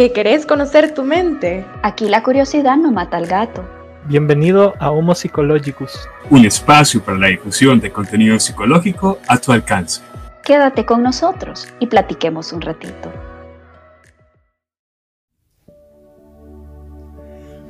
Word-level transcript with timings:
¿Que 0.00 0.12
querés 0.12 0.46
conocer 0.46 0.94
tu 0.94 1.04
mente? 1.04 1.62
Aquí 1.82 2.08
la 2.08 2.22
curiosidad 2.22 2.78
no 2.78 2.90
mata 2.90 3.18
al 3.18 3.26
gato. 3.26 3.68
Bienvenido 4.06 4.72
a 4.78 4.90
Homo 4.90 5.14
Psychologicus, 5.14 6.08
un 6.30 6.46
espacio 6.46 7.02
para 7.02 7.18
la 7.18 7.26
difusión 7.26 7.80
de 7.80 7.92
contenido 7.92 8.40
psicológico 8.40 9.18
a 9.28 9.36
tu 9.36 9.52
alcance. 9.52 10.00
Quédate 10.42 10.86
con 10.86 11.02
nosotros 11.02 11.68
y 11.80 11.86
platiquemos 11.86 12.50
un 12.54 12.62
ratito. 12.62 13.12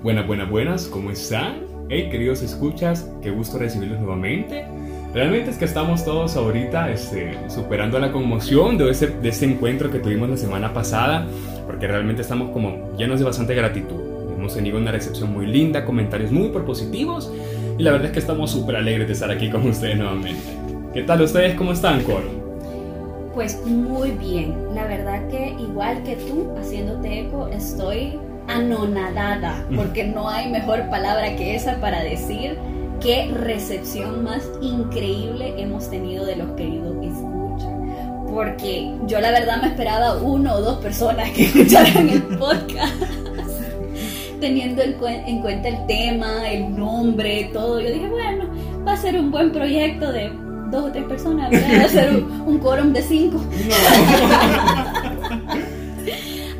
Buenas, 0.00 0.24
buenas, 0.28 0.48
buenas, 0.48 0.86
¿cómo 0.86 1.10
están? 1.10 1.64
Hey, 1.88 2.10
queridos 2.12 2.42
escuchas, 2.42 3.10
qué 3.20 3.30
gusto 3.30 3.58
recibirlos 3.58 3.98
nuevamente. 3.98 4.64
Realmente 5.12 5.50
es 5.50 5.56
que 5.58 5.64
estamos 5.64 6.04
todos 6.04 6.36
ahorita 6.36 6.92
este, 6.92 7.36
superando 7.50 7.98
la 7.98 8.12
conmoción 8.12 8.78
de 8.78 8.88
ese, 8.88 9.08
de 9.08 9.28
ese 9.30 9.46
encuentro 9.46 9.90
que 9.90 9.98
tuvimos 9.98 10.30
la 10.30 10.36
semana 10.36 10.72
pasada, 10.72 11.26
porque 11.80 11.92
realmente 11.92 12.20
estamos 12.20 12.50
como 12.50 12.94
llenos 12.98 13.18
de 13.20 13.24
bastante 13.24 13.54
gratitud. 13.54 13.96
Hemos 14.36 14.54
tenido 14.54 14.76
una 14.76 14.92
recepción 14.92 15.32
muy 15.32 15.46
linda, 15.46 15.86
comentarios 15.86 16.30
muy 16.30 16.50
propositivos, 16.50 17.32
y 17.78 17.82
la 17.82 17.92
verdad 17.92 18.08
es 18.08 18.12
que 18.12 18.18
estamos 18.18 18.50
súper 18.50 18.76
alegres 18.76 19.06
de 19.06 19.14
estar 19.14 19.30
aquí 19.30 19.48
con 19.48 19.66
ustedes 19.66 19.96
nuevamente. 19.96 20.42
¿Qué 20.92 21.04
tal 21.04 21.22
ustedes? 21.22 21.54
¿Cómo 21.54 21.72
están, 21.72 22.02
Coro? 22.02 22.28
Pues 23.32 23.64
muy 23.64 24.10
bien, 24.10 24.54
la 24.74 24.86
verdad 24.88 25.26
que 25.30 25.54
igual 25.58 26.02
que 26.02 26.16
tú, 26.16 26.50
haciéndote 26.60 27.20
eco, 27.20 27.48
estoy 27.48 28.18
anonadada, 28.46 29.64
porque 29.74 30.04
no 30.04 30.28
hay 30.28 30.50
mejor 30.50 30.86
palabra 30.90 31.34
que 31.36 31.54
esa 31.54 31.80
para 31.80 32.02
decir 32.02 32.58
qué 33.00 33.30
recepción 33.32 34.22
más 34.22 34.46
increíble 34.60 35.54
hemos 35.56 35.88
tenido 35.88 36.26
de 36.26 36.36
los 36.36 36.50
queridos. 36.58 36.99
Porque 38.30 38.92
yo 39.06 39.20
la 39.20 39.30
verdad 39.30 39.60
me 39.60 39.68
esperaba 39.68 40.16
uno 40.16 40.54
o 40.54 40.60
dos 40.60 40.78
personas 40.78 41.30
que 41.30 41.44
escucharan 41.46 42.08
el 42.08 42.22
podcast. 42.22 42.94
Teniendo 44.40 44.82
en, 44.82 44.94
cuenta 45.42 45.68
el 45.68 45.86
tema, 45.86 46.48
el 46.50 46.74
nombre, 46.74 47.50
todo. 47.52 47.80
Yo 47.80 47.92
dije, 47.92 48.08
bueno, 48.08 48.46
va 48.86 48.92
a 48.94 48.96
ser 48.96 49.18
un 49.18 49.30
buen 49.30 49.52
proyecto 49.52 50.10
de 50.12 50.30
dos 50.70 50.84
o 50.84 50.92
tres 50.92 51.04
personas, 51.04 51.50
va 51.52 51.84
a 51.84 51.88
ser 51.88 52.14
un, 52.14 52.40
un 52.46 52.58
quórum 52.58 52.92
de 52.92 53.02
cinco. 53.02 53.38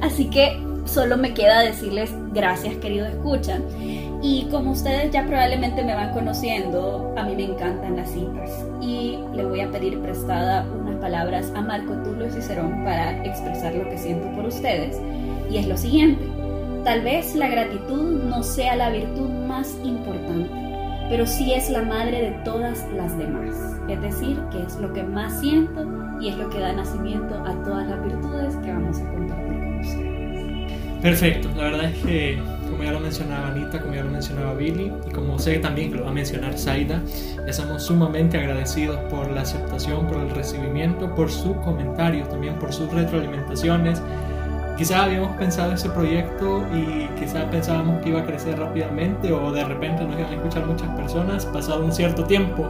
Así 0.02 0.26
que 0.26 0.60
solo 0.84 1.16
me 1.16 1.32
queda 1.32 1.60
decirles 1.60 2.10
gracias, 2.32 2.74
querido 2.76 3.06
escucha. 3.06 3.58
Y 4.22 4.46
como 4.50 4.72
ustedes 4.72 5.10
ya 5.10 5.24
probablemente 5.26 5.82
me 5.82 5.94
van 5.94 6.12
conociendo, 6.12 7.14
a 7.16 7.22
mí 7.24 7.34
me 7.36 7.44
encantan 7.44 7.96
las 7.96 8.10
citas. 8.10 8.50
Y 8.82 9.18
le 9.34 9.44
voy 9.44 9.60
a 9.60 9.70
pedir 9.70 9.98
prestada 10.00 10.66
palabras 11.00 11.52
a 11.54 11.62
Marco 11.62 11.94
Tulio 12.02 12.30
Cicerón 12.30 12.84
para 12.84 13.24
expresar 13.24 13.74
lo 13.74 13.88
que 13.88 13.98
siento 13.98 14.30
por 14.32 14.46
ustedes. 14.46 15.00
Y 15.50 15.56
es 15.58 15.66
lo 15.66 15.76
siguiente. 15.76 16.24
Tal 16.84 17.02
vez 17.02 17.34
la 17.34 17.48
gratitud 17.48 18.24
no 18.24 18.42
sea 18.42 18.76
la 18.76 18.90
virtud 18.90 19.28
más 19.28 19.76
importante, 19.84 20.50
pero 21.10 21.26
sí 21.26 21.52
es 21.52 21.68
la 21.70 21.82
madre 21.82 22.22
de 22.22 22.30
todas 22.44 22.86
las 22.94 23.16
demás. 23.18 23.56
Es 23.88 24.00
decir, 24.00 24.40
que 24.50 24.62
es 24.62 24.76
lo 24.76 24.92
que 24.92 25.02
más 25.02 25.40
siento 25.40 25.86
y 26.20 26.28
es 26.28 26.36
lo 26.36 26.48
que 26.48 26.60
da 26.60 26.72
nacimiento 26.72 27.34
a 27.34 27.52
todas 27.64 27.86
las 27.88 28.02
virtudes 28.04 28.56
que 28.56 28.72
vamos 28.72 28.98
a 28.98 29.10
compartir 29.10 29.58
con 29.58 29.78
ustedes. 29.80 31.02
Perfecto, 31.02 31.48
la 31.56 31.64
verdad 31.64 31.84
es 31.86 32.04
que 32.04 32.59
como 32.80 32.90
ya 32.90 32.98
lo 32.98 33.00
mencionaba 33.00 33.48
Anita, 33.48 33.78
como 33.78 33.94
ya 33.94 34.02
lo 34.02 34.10
mencionaba 34.10 34.54
Billy 34.54 34.90
y 35.06 35.10
como 35.10 35.38
sé 35.38 35.58
también 35.58 35.90
que 35.90 35.98
lo 35.98 36.04
va 36.04 36.12
a 36.12 36.14
mencionar 36.14 36.56
Zaida, 36.56 37.02
estamos 37.46 37.82
sumamente 37.82 38.38
agradecidos 38.38 38.96
por 39.10 39.30
la 39.30 39.42
aceptación, 39.42 40.06
por 40.06 40.16
el 40.16 40.30
recibimiento, 40.30 41.14
por 41.14 41.30
sus 41.30 41.54
comentarios, 41.58 42.30
también 42.30 42.58
por 42.58 42.72
sus 42.72 42.90
retroalimentaciones. 42.90 44.00
Quizás 44.78 44.98
habíamos 44.98 45.36
pensado 45.36 45.74
ese 45.74 45.90
proyecto 45.90 46.64
y 46.74 47.06
quizás 47.20 47.44
pensábamos 47.50 48.00
que 48.02 48.08
iba 48.08 48.20
a 48.20 48.24
crecer 48.24 48.58
rápidamente 48.58 49.30
o 49.30 49.52
de 49.52 49.62
repente 49.62 50.02
nos 50.02 50.18
iban 50.18 50.32
a 50.32 50.36
escuchar 50.36 50.64
muchas 50.64 50.88
personas 50.96 51.44
pasado 51.44 51.84
un 51.84 51.92
cierto 51.92 52.24
tiempo, 52.24 52.66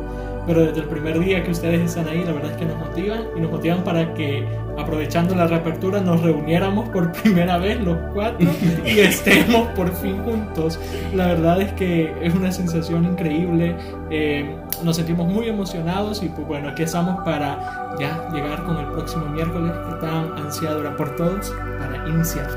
pero 0.50 0.66
desde 0.66 0.80
el 0.80 0.88
primer 0.88 1.16
día 1.20 1.44
que 1.44 1.52
ustedes 1.52 1.80
están 1.80 2.08
ahí, 2.08 2.24
la 2.24 2.32
verdad 2.32 2.50
es 2.50 2.56
que 2.56 2.64
nos 2.64 2.76
motivan 2.76 3.22
y 3.36 3.40
nos 3.40 3.52
motivan 3.52 3.84
para 3.84 4.12
que 4.14 4.44
aprovechando 4.76 5.32
la 5.36 5.46
reapertura 5.46 6.00
nos 6.00 6.20
reuniéramos 6.22 6.88
por 6.88 7.12
primera 7.22 7.56
vez 7.58 7.80
los 7.80 7.96
cuatro 8.12 8.48
y 8.84 8.98
estemos 8.98 9.68
por 9.76 9.92
fin 9.92 10.20
juntos. 10.24 10.80
La 11.14 11.28
verdad 11.28 11.60
es 11.62 11.72
que 11.74 12.12
es 12.20 12.34
una 12.34 12.50
sensación 12.50 13.04
increíble, 13.04 13.76
eh, 14.10 14.56
nos 14.82 14.96
sentimos 14.96 15.28
muy 15.28 15.48
emocionados 15.48 16.20
y 16.24 16.28
pues 16.28 16.44
bueno, 16.48 16.70
aquí 16.70 16.82
estamos 16.82 17.22
para 17.22 17.94
ya 18.00 18.28
llegar 18.32 18.64
con 18.64 18.76
el 18.76 18.86
próximo 18.86 19.26
miércoles 19.26 19.70
que 19.70 20.04
tan 20.04 20.36
ansiado 20.36 20.80
era 20.80 20.96
por 20.96 21.14
todos 21.14 21.54
para 21.78 22.08
iniciar. 22.08 22.48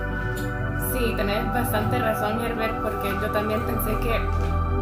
Sí, 0.93 1.13
tenés 1.15 1.45
bastante 1.53 1.99
razón 1.99 2.43
Herbert 2.43 2.81
porque 2.81 3.09
yo 3.21 3.29
también 3.29 3.59
pensé 3.67 3.91
que 3.99 4.19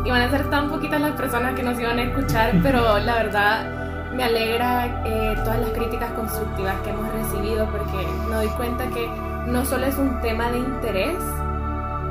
iban 0.05 0.21
a 0.21 0.29
ser 0.29 0.49
tan 0.49 0.69
poquitas 0.69 1.01
las 1.01 1.11
personas 1.11 1.53
que 1.55 1.63
nos 1.63 1.79
iban 1.79 1.99
a 1.99 2.03
escuchar, 2.03 2.53
pero 2.63 2.99
la 2.99 3.15
verdad 3.15 4.11
me 4.13 4.23
alegra 4.23 5.03
eh, 5.05 5.35
todas 5.43 5.59
las 5.59 5.69
críticas 5.71 6.11
constructivas 6.11 6.75
que 6.81 6.89
hemos 6.89 7.07
recibido 7.13 7.65
porque 7.67 8.07
me 8.29 8.35
doy 8.35 8.47
cuenta 8.49 8.87
que 8.87 9.09
no 9.47 9.65
solo 9.65 9.85
es 9.85 9.97
un 9.97 10.19
tema 10.21 10.51
de 10.51 10.59
interés 10.59 11.17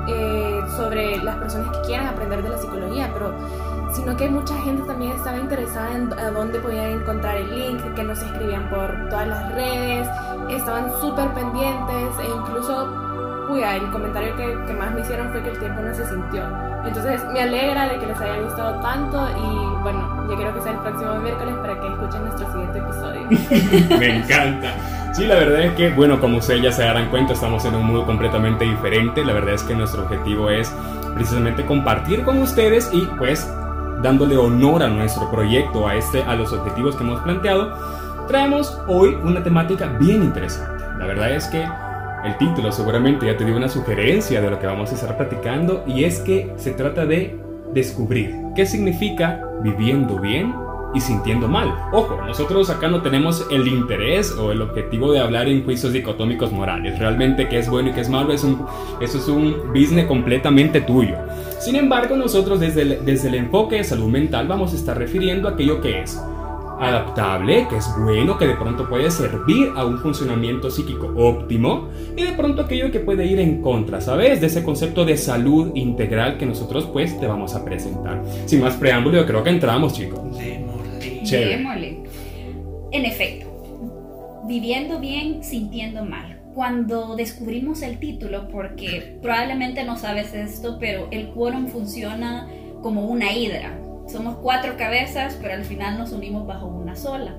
eh, 0.09 0.61
sobre 0.77 1.19
las 1.19 1.37
personas 1.37 1.77
que 1.77 1.83
quieran 1.83 2.07
aprender 2.07 2.43
de 2.43 2.49
la 2.49 2.59
psicología, 2.59 3.11
pero 3.13 3.35
sino 3.93 4.17
que 4.17 4.29
mucha 4.29 4.57
gente 4.59 4.83
también 4.85 5.13
estaba 5.13 5.37
interesada 5.39 5.95
en 5.95 6.13
a 6.13 6.31
dónde 6.31 6.59
podían 6.61 7.01
encontrar 7.01 7.37
el 7.37 7.51
link, 7.51 7.95
que 7.95 8.05
nos 8.05 8.23
escribían 8.23 8.69
por 8.71 9.09
todas 9.09 9.29
las 9.29 9.53
redes, 9.53 10.09
estaban 10.49 10.91
súper 11.01 11.29
pendientes 11.35 12.19
e 12.21 12.29
incluso, 12.29 13.10
el 13.59 13.91
comentario 13.91 14.37
que, 14.37 14.59
que 14.67 14.75
más 14.75 14.95
me 14.95 15.01
hicieron 15.01 15.31
fue 15.31 15.43
que 15.43 15.51
el 15.51 15.59
tiempo 15.59 15.81
no 15.83 15.95
se 15.95 16.07
sintió. 16.07 16.43
Entonces 16.85 17.23
me 17.33 17.41
alegra 17.41 17.89
de 17.89 17.99
que 17.99 18.07
les 18.07 18.21
haya 18.21 18.41
gustado 18.41 18.81
tanto 18.81 19.29
y 19.37 19.83
bueno, 19.83 20.27
yo 20.29 20.37
quiero 20.37 20.55
que 20.55 20.63
sea 20.63 20.73
el 20.73 20.79
próximo 20.79 21.15
miércoles 21.17 21.55
para 21.57 21.81
que 21.81 21.87
escuchen 21.89 22.23
nuestro 22.23 22.53
siguiente 22.53 22.79
episodio. 22.79 23.99
me 23.99 24.17
encanta. 24.19 24.75
Sí, 25.13 25.27
la 25.27 25.35
verdad 25.35 25.61
es 25.63 25.75
que, 25.75 25.91
bueno, 25.91 26.21
como 26.21 26.39
ustedes 26.39 26.63
ya 26.63 26.73
se 26.73 26.83
darán 26.83 27.11
cuenta, 27.11 27.33
estamos 27.33 27.65
en 27.65 27.75
un 27.75 27.87
mundo 27.87 28.07
completamente 28.07 28.65
diferente. 28.65 29.25
La 29.25 29.33
verdad 29.33 29.55
es 29.55 29.63
que 29.63 29.75
nuestro 29.75 30.03
objetivo 30.03 30.51
es 30.51 30.73
precisamente 31.15 31.67
compartir 31.67 32.23
con 32.25 32.39
ustedes 32.39 32.89
y 32.93 33.07
pues 33.19 33.53
dándole 34.03 34.37
honor 34.37 34.83
a 34.83 34.89
nuestro 34.89 35.31
proyecto, 35.31 35.87
a, 35.87 35.97
este, 35.97 36.23
a 36.23 36.35
los 36.35 36.53
objetivos 36.53 36.97
que 36.97 37.03
hemos 37.03 37.21
planteado, 37.21 37.77
traemos 38.29 38.81
hoy 38.87 39.19
una 39.23 39.43
temática 39.43 39.87
bien 39.99 40.23
interesante. 40.23 40.85
La 40.99 41.07
verdad 41.07 41.33
es 41.33 41.47
que 41.49 41.69
el 42.25 42.37
título 42.37 42.71
seguramente 42.73 43.27
ya 43.27 43.37
te 43.37 43.45
dio 43.45 43.57
una 43.57 43.69
sugerencia 43.69 44.41
de 44.41 44.51
lo 44.51 44.59
que 44.59 44.67
vamos 44.67 44.93
a 44.93 44.95
estar 44.95 45.17
platicando 45.17 45.85
y 45.87 46.05
es 46.05 46.21
que 46.21 46.53
se 46.57 46.73
trata 46.73 47.07
de 47.07 47.39
descubrir 47.73 48.35
qué 48.55 48.67
significa 48.67 49.43
viviendo 49.63 50.19
bien 50.19 50.55
y 50.93 51.01
sintiendo 51.01 51.49
mal. 51.49 51.73
Ojo, 51.93 52.21
nosotros 52.27 52.69
acá 52.69 52.89
no 52.89 53.01
tenemos 53.01 53.47
el 53.51 53.69
interés 53.69 54.33
o 54.33 54.51
el 54.51 54.61
objetivo 54.61 55.13
de 55.13 55.21
hablar 55.21 55.49
en 55.49 55.65
juicios 55.65 55.93
dicotómicos 55.93 56.53
morales. 56.53 56.99
Realmente 56.99 57.49
qué 57.49 57.59
es 57.59 57.69
bueno 57.69 57.91
y 57.91 57.93
qué 57.93 58.01
es 58.01 58.09
malo, 58.09 58.33
es 58.33 58.43
un, 58.43 58.67
eso 59.01 59.19
es 59.19 59.29
un 59.29 59.69
business 59.69 60.07
completamente 60.07 60.81
tuyo. 60.81 61.17
Sin 61.59 61.77
embargo, 61.77 62.17
nosotros 62.17 62.59
desde 62.59 62.83
el, 62.83 63.05
desde 63.05 63.29
el 63.29 63.37
enfoque 63.37 63.77
de 63.77 63.85
salud 63.85 64.09
mental 64.09 64.49
vamos 64.49 64.73
a 64.73 64.77
estar 64.77 64.99
refiriendo 64.99 65.49
a 65.49 65.53
aquello 65.53 65.81
que 65.81 66.03
es 66.03 66.21
adaptable, 66.81 67.69
que 67.69 67.77
es 67.77 67.89
bueno, 67.99 68.39
que 68.39 68.47
de 68.47 68.55
pronto 68.55 68.89
puede 68.89 69.11
servir 69.11 69.71
a 69.77 69.85
un 69.85 69.99
funcionamiento 69.99 70.71
psíquico 70.71 71.13
óptimo 71.17 71.89
y 72.17 72.23
de 72.23 72.33
pronto 72.33 72.63
aquello 72.63 72.91
que 72.91 73.01
puede 73.01 73.27
ir 73.27 73.39
en 73.39 73.61
contra, 73.61 74.01
¿sabes? 74.01 74.41
De 74.41 74.47
ese 74.47 74.65
concepto 74.65 75.05
de 75.05 75.17
salud 75.17 75.73
integral 75.75 76.39
que 76.39 76.47
nosotros 76.47 76.87
pues 76.87 77.19
te 77.21 77.27
vamos 77.27 77.55
a 77.55 77.65
presentar. 77.65 78.23
Sin 78.47 78.61
más 78.61 78.77
preámbulo, 78.77 79.19
yo 79.19 79.27
creo 79.27 79.45
que 79.45 79.51
entramos, 79.51 79.93
chicos. 79.93 80.21
Démosle. 80.39 82.03
En 82.93 83.05
efecto, 83.05 84.43
viviendo 84.49 84.99
bien, 84.99 85.45
sintiendo 85.45 86.05
mal. 86.05 86.41
Cuando 86.55 87.15
descubrimos 87.15 87.83
el 87.83 88.01
título, 88.01 88.49
porque 88.49 89.19
probablemente 89.23 89.85
no 89.85 89.97
sabes 89.97 90.35
esto, 90.35 90.79
pero 90.81 91.07
el 91.13 91.29
quórum 91.29 91.69
funciona 91.69 92.49
como 92.83 93.07
una 93.07 93.33
hidra. 93.33 93.79
Somos 94.09 94.39
cuatro 94.43 94.77
cabezas, 94.77 95.39
pero 95.41 95.55
al 95.55 95.65
final 95.65 95.97
nos 95.97 96.11
unimos 96.11 96.45
bajo 96.47 96.69
sola. 96.97 97.37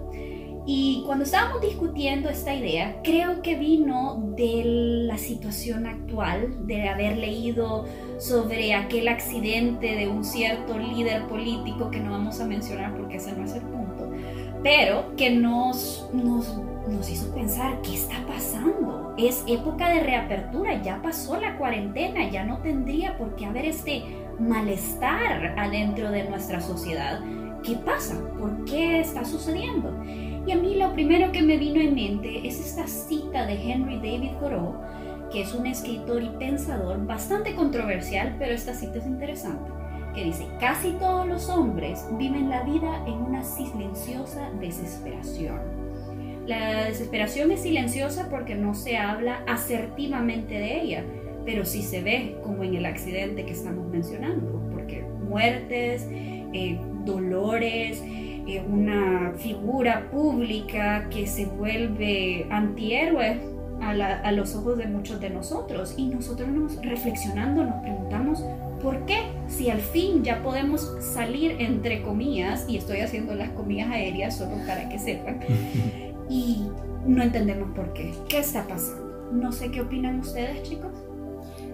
Y 0.65 1.01
cuando 1.07 1.23
estábamos 1.23 1.61
discutiendo 1.61 2.29
esta 2.29 2.53
idea, 2.53 3.01
creo 3.03 3.41
que 3.41 3.55
vino 3.55 4.31
de 4.35 4.61
la 5.07 5.17
situación 5.17 5.87
actual, 5.87 6.67
de 6.67 6.87
haber 6.87 7.17
leído 7.17 7.85
sobre 8.19 8.75
aquel 8.75 9.07
accidente 9.07 9.95
de 9.95 10.07
un 10.07 10.23
cierto 10.23 10.77
líder 10.77 11.25
político 11.27 11.89
que 11.89 11.99
no 11.99 12.11
vamos 12.11 12.39
a 12.39 12.45
mencionar 12.45 12.95
porque 12.95 13.17
ese 13.17 13.31
no 13.33 13.43
es 13.43 13.53
el 13.55 13.63
punto, 13.63 14.11
pero 14.61 15.15
que 15.15 15.31
nos, 15.31 16.07
nos, 16.13 16.55
nos 16.87 17.09
hizo 17.09 17.33
pensar, 17.33 17.81
¿qué 17.81 17.95
está 17.95 18.23
pasando? 18.27 19.15
Es 19.17 19.43
época 19.47 19.89
de 19.89 20.01
reapertura, 20.01 20.79
ya 20.83 21.01
pasó 21.01 21.41
la 21.41 21.57
cuarentena, 21.57 22.29
ya 22.29 22.43
no 22.43 22.59
tendría 22.59 23.17
por 23.17 23.35
qué 23.35 23.47
haber 23.47 23.65
este 23.65 24.03
malestar 24.39 25.55
adentro 25.57 26.11
de 26.11 26.23
nuestra 26.29 26.61
sociedad. 26.61 27.19
¿Qué 27.63 27.75
pasa? 27.75 28.15
¿Por 28.39 28.65
qué 28.65 28.99
está 28.99 29.23
sucediendo? 29.23 29.93
Y 30.45 30.51
a 30.51 30.55
mí 30.55 30.75
lo 30.75 30.91
primero 30.93 31.31
que 31.31 31.41
me 31.41 31.57
vino 31.57 31.79
en 31.79 31.93
mente 31.93 32.47
es 32.47 32.59
esta 32.59 32.87
cita 32.87 33.45
de 33.45 33.53
Henry 33.53 33.95
David 33.97 34.31
Thoreau 34.39 34.81
que 35.31 35.41
es 35.41 35.53
un 35.53 35.65
escritor 35.65 36.21
y 36.21 36.29
pensador 36.29 37.05
bastante 37.05 37.55
controversial, 37.55 38.35
pero 38.37 38.53
esta 38.53 38.73
cita 38.73 38.99
es 38.99 39.05
interesante, 39.05 39.71
que 40.13 40.25
dice, 40.25 40.45
casi 40.59 40.91
todos 40.93 41.27
los 41.27 41.49
hombres 41.49 42.05
viven 42.17 42.49
la 42.49 42.63
vida 42.63 43.03
en 43.07 43.13
una 43.13 43.43
silenciosa 43.43 44.49
desesperación. 44.59 45.59
La 46.45 46.85
desesperación 46.85 47.51
es 47.51 47.61
silenciosa 47.61 48.27
porque 48.29 48.55
no 48.55 48.73
se 48.73 48.97
habla 48.97 49.43
asertivamente 49.47 50.55
de 50.55 50.81
ella, 50.81 51.05
pero 51.45 51.65
sí 51.65 51.81
se 51.81 52.01
ve 52.01 52.37
como 52.43 52.63
en 52.63 52.75
el 52.75 52.85
accidente 52.85 53.45
que 53.45 53.53
estamos 53.53 53.87
mencionando, 53.87 54.61
porque 54.71 55.03
muertes, 55.27 56.07
eh, 56.11 56.77
dolores, 57.05 58.01
eh, 58.03 58.63
una 58.67 59.33
figura 59.37 60.09
pública 60.11 61.07
que 61.09 61.27
se 61.27 61.45
vuelve 61.45 62.47
antihéroe 62.49 63.39
a, 63.81 63.91
a, 63.91 64.31
los 64.31 64.55
ojos 64.55 64.77
de 64.77 64.87
muchos 64.87 65.19
de 65.19 65.29
nosotros 65.29 65.95
y 65.97 66.05
nosotros 66.07 66.49
nos 66.49 66.79
reflexionando 66.83 67.63
nos 67.63 67.81
preguntamos 67.81 68.43
¿por 68.81 69.05
qué? 69.05 69.19
Si 69.47 69.69
al 69.69 69.79
fin 69.79 70.23
ya 70.23 70.41
podemos 70.41 70.91
salir 70.99 71.55
entre 71.59 72.01
comillas, 72.01 72.65
y 72.67 72.77
estoy 72.77 73.01
haciendo 73.01 73.35
las 73.35 73.49
comillas 73.49 73.89
aéreas 73.91 74.37
solo 74.37 74.55
para 74.65 74.89
que 74.89 74.99
sepan, 74.99 75.39
y 76.29 76.67
no 77.05 77.23
entendemos 77.23 77.71
por 77.75 77.93
qué. 77.93 78.13
¿Qué 78.27 78.39
está 78.39 78.67
pasando? 78.67 79.29
No 79.31 79.51
sé 79.51 79.71
qué 79.71 79.81
opinan 79.81 80.19
ustedes, 80.19 80.63
chicos. 80.63 80.91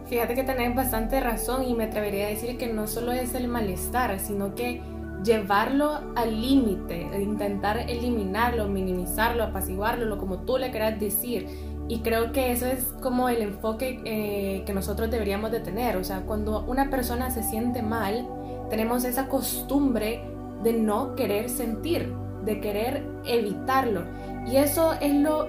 Fíjate 0.07 0.35
que 0.35 0.44
tenés 0.44 0.74
bastante 0.74 1.19
razón 1.19 1.65
y 1.65 1.74
me 1.74 1.85
atrevería 1.85 2.27
a 2.27 2.29
decir 2.29 2.57
que 2.57 2.71
no 2.71 2.88
solo 2.88 3.12
es 3.12 3.33
el 3.33 3.47
malestar, 3.47 4.19
sino 4.19 4.56
que 4.56 4.81
llevarlo 5.23 6.01
al 6.15 6.41
límite, 6.41 7.09
intentar 7.21 7.77
eliminarlo, 7.89 8.67
minimizarlo, 8.67 9.43
apaciguarlo, 9.43 10.17
como 10.17 10.39
tú 10.39 10.57
le 10.57 10.71
quieras 10.71 10.99
decir. 10.99 11.47
Y 11.89 11.99
creo 11.99 12.31
que 12.31 12.51
eso 12.51 12.65
es 12.65 12.83
como 13.01 13.29
el 13.29 13.41
enfoque 13.41 14.01
eh, 14.03 14.63
que 14.65 14.73
nosotros 14.73 15.09
deberíamos 15.09 15.51
de 15.51 15.61
tener. 15.61 15.95
O 15.97 16.03
sea, 16.03 16.21
cuando 16.21 16.65
una 16.65 16.89
persona 16.89 17.31
se 17.31 17.43
siente 17.43 17.81
mal, 17.81 18.27
tenemos 18.69 19.05
esa 19.05 19.27
costumbre 19.27 20.21
de 20.63 20.73
no 20.73 21.15
querer 21.15 21.49
sentir, 21.49 22.13
de 22.43 22.59
querer 22.59 23.05
evitarlo. 23.25 24.03
Y 24.45 24.57
eso 24.57 24.93
es 24.99 25.13
lo 25.13 25.47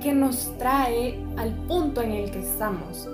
que 0.00 0.12
nos 0.12 0.56
trae 0.58 1.22
al 1.36 1.52
punto 1.66 2.02
en 2.02 2.12
el 2.12 2.30
que 2.30 2.38
estamos 2.38 3.08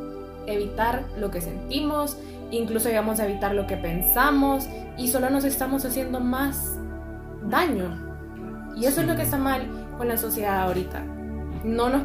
evitar 0.46 1.04
lo 1.18 1.30
que 1.30 1.40
sentimos, 1.40 2.16
incluso 2.50 2.88
llegamos 2.88 3.20
a 3.20 3.26
evitar 3.28 3.54
lo 3.54 3.66
que 3.66 3.76
pensamos 3.76 4.68
y 4.96 5.08
solo 5.08 5.30
nos 5.30 5.44
estamos 5.44 5.84
haciendo 5.84 6.20
más 6.20 6.78
daño. 7.48 8.06
Y 8.76 8.84
eso 8.84 9.00
es 9.00 9.06
lo 9.06 9.16
que 9.16 9.22
está 9.22 9.38
mal 9.38 9.68
con 9.96 10.08
la 10.08 10.16
sociedad 10.16 10.62
ahorita. 10.62 11.02
No 11.64 11.88
nos, 11.88 12.02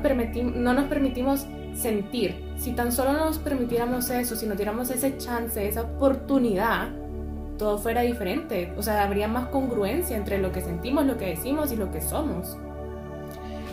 no 0.56 0.74
nos 0.74 0.86
permitimos 0.86 1.46
sentir. 1.76 2.44
Si 2.58 2.74
tan 2.74 2.92
solo 2.92 3.14
nos 3.14 3.38
permitiéramos 3.40 4.10
eso, 4.10 4.36
si 4.36 4.46
nos 4.46 4.58
diéramos 4.58 4.90
ese 4.90 5.18
chance, 5.18 5.68
esa 5.68 5.82
oportunidad, 5.82 6.90
todo 7.58 7.78
fuera 7.78 8.02
diferente. 8.02 8.74
O 8.78 8.84
sea, 8.84 9.04
habría 9.04 9.28
más 9.28 9.48
congruencia 9.48 10.18
entre 10.18 10.38
lo 10.38 10.52
que 10.52 10.62
sentimos, 10.62 11.06
lo 11.06 11.18
que 11.18 11.28
decimos 11.28 11.72
y 11.72 11.76
lo 11.76 11.92
que 11.92 12.02
somos. 12.02 12.58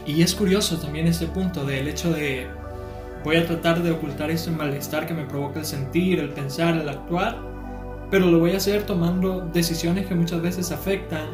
Y 0.06 0.22
es 0.22 0.34
curioso 0.34 0.78
también 0.78 1.06
ese 1.06 1.26
punto 1.26 1.64
del 1.64 1.86
hecho 1.86 2.10
de 2.10 2.46
Voy 3.24 3.36
a 3.36 3.46
tratar 3.46 3.82
de 3.82 3.90
ocultar 3.90 4.30
ese 4.30 4.50
malestar 4.50 5.06
que 5.06 5.14
me 5.14 5.24
provoca 5.24 5.60
el 5.60 5.66
sentir, 5.66 6.20
el 6.20 6.30
pensar, 6.30 6.76
el 6.76 6.88
actuar, 6.88 7.38
pero 8.10 8.26
lo 8.26 8.38
voy 8.38 8.52
a 8.52 8.56
hacer 8.56 8.84
tomando 8.84 9.48
decisiones 9.52 10.06
que 10.06 10.14
muchas 10.14 10.40
veces 10.40 10.70
afectan 10.70 11.26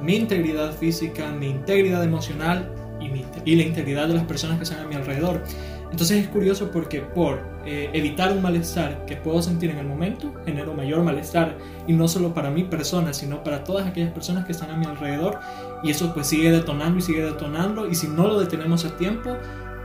mi 0.00 0.16
integridad 0.16 0.72
física, 0.72 1.30
mi 1.30 1.48
integridad 1.48 2.04
emocional 2.04 2.70
y, 3.00 3.56
la 3.56 3.62
integridad 3.62 4.08
de 4.08 4.14
las 4.14 4.24
personas 4.24 4.58
que 4.58 4.64
están 4.64 4.80
a 4.80 4.86
mi 4.86 4.94
alrededor. 4.94 5.42
Entonces 5.90 6.22
es 6.22 6.28
curioso 6.28 6.70
porque 6.70 7.00
por 7.00 7.40
eh, 7.66 7.90
evitar 7.92 8.32
un 8.32 8.42
malestar 8.42 9.04
que 9.06 9.16
puedo 9.16 9.42
sentir 9.42 9.70
en 9.70 9.78
el 9.78 9.86
momento, 9.86 10.32
genero 10.44 10.72
mayor 10.72 11.02
malestar 11.02 11.56
y 11.88 11.92
no 11.94 12.06
solo 12.06 12.32
para 12.32 12.50
mi 12.50 12.64
persona, 12.64 13.12
sino 13.12 13.42
para 13.42 13.64
todas 13.64 13.86
aquellas 13.86 14.12
personas 14.12 14.44
que 14.44 14.52
están 14.52 14.70
a 14.70 14.76
mi 14.76 14.86
alrededor 14.86 15.40
y 15.82 15.90
eso 15.90 16.14
pues 16.14 16.28
sigue 16.28 16.52
detonando 16.52 16.98
y 16.98 17.02
sigue 17.02 17.24
detonando 17.24 17.88
y 17.88 17.94
si 17.96 18.06
no 18.06 18.28
lo 18.28 18.38
detenemos 18.38 18.84
a 18.84 18.96
tiempo, 18.96 19.36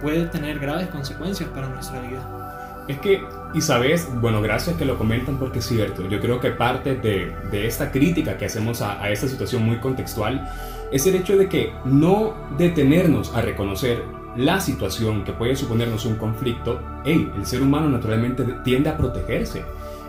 puede 0.05 0.25
tener 0.27 0.59
graves 0.59 0.87
consecuencias 0.89 1.49
para 1.49 1.67
nuestra 1.67 1.99
vida. 1.99 2.83
Es 2.87 2.99
que, 2.99 3.23
y 3.55 3.61
sabes, 3.61 4.07
bueno, 4.21 4.39
gracias 4.39 4.75
que 4.75 4.85
lo 4.85 4.99
comentan 4.99 5.37
porque 5.37 5.57
es 5.57 5.65
cierto, 5.65 6.07
yo 6.07 6.21
creo 6.21 6.39
que 6.39 6.51
parte 6.51 6.93
de, 6.93 7.35
de 7.49 7.65
esta 7.65 7.91
crítica 7.91 8.37
que 8.37 8.45
hacemos 8.45 8.83
a, 8.83 9.09
esta 9.09 9.27
situación 9.27 9.65
muy 9.65 9.77
contextual 9.77 10.47
es 10.91 11.07
el 11.07 11.15
hecho 11.15 11.35
de 11.37 11.49
que 11.49 11.73
no 11.85 12.35
detenernos 12.55 13.33
a 13.33 13.41
reconocer 13.41 14.03
la 14.37 14.59
situación 14.59 15.23
que 15.23 15.33
puede 15.33 15.55
suponernos 15.55 16.05
un 16.05 16.17
conflicto, 16.17 16.79
hey, 17.03 17.27
el 17.35 17.43
ser 17.47 17.63
humano 17.63 17.89
naturalmente 17.89 18.43
tiende 18.63 18.89
a 18.91 18.97
protegerse. 18.97 19.63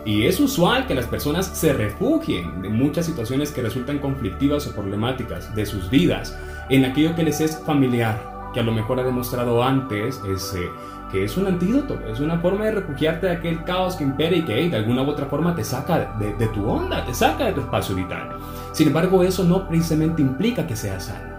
Y 0.05 0.27
es 0.27 0.39
usual 0.39 0.85
que 0.85 0.93
las 0.93 1.07
personas 1.07 1.47
se 1.47 1.73
refugien 1.73 2.61
de 2.61 2.69
muchas 2.69 3.07
situaciones 3.07 3.49
que 3.49 3.63
resultan 3.63 3.97
conflictivas 3.97 4.67
o 4.67 4.75
problemáticas 4.75 5.55
de 5.55 5.65
sus 5.65 5.89
vidas 5.89 6.37
en 6.69 6.85
aquello 6.85 7.15
que 7.15 7.23
les 7.23 7.41
es 7.41 7.59
familiar, 7.65 8.36
que 8.57 8.61
a 8.61 8.63
lo 8.63 8.71
mejor 8.71 8.99
ha 8.99 9.03
demostrado 9.03 9.63
antes 9.63 10.19
ese, 10.27 10.71
que 11.11 11.23
es 11.23 11.37
un 11.37 11.45
antídoto, 11.45 11.99
es 12.07 12.19
una 12.19 12.39
forma 12.39 12.65
de 12.65 12.71
refugiarte 12.71 13.27
de 13.27 13.33
aquel 13.33 13.63
caos 13.63 13.95
que 13.95 14.03
impera 14.03 14.35
y 14.35 14.41
que 14.41 14.67
de 14.67 14.75
alguna 14.75 15.03
u 15.03 15.09
otra 15.11 15.27
forma 15.27 15.53
te 15.53 15.63
saca 15.63 16.15
de, 16.17 16.47
tu 16.47 16.67
onda, 16.67 17.05
te 17.05 17.13
saca 17.13 17.45
de 17.45 17.53
tu 17.53 17.61
espacio 17.61 17.95
vital. 17.95 18.29
Sin 18.71 18.87
embargo, 18.87 19.21
eso 19.21 19.43
no 19.43 19.67
precisamente 19.67 20.23
implica 20.23 20.65
que 20.65 20.75
sea 20.75 20.99
sano. 20.99 21.35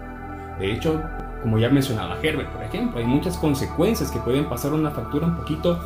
De 0.59 0.71
hecho, 0.71 1.01
como 1.41 1.57
ya 1.57 1.67
mencionaba 1.67 2.15
Herbert, 2.23 2.53
por 2.53 2.63
ejemplo, 2.63 2.99
hay 3.01 3.05
muchas 3.05 3.37
consecuencias 3.37 4.11
que 4.11 4.19
pueden 4.19 4.47
pasar 4.47 4.71
una 4.71 4.91
factura 4.91 5.27
un 5.27 5.35
poquito 5.35 5.77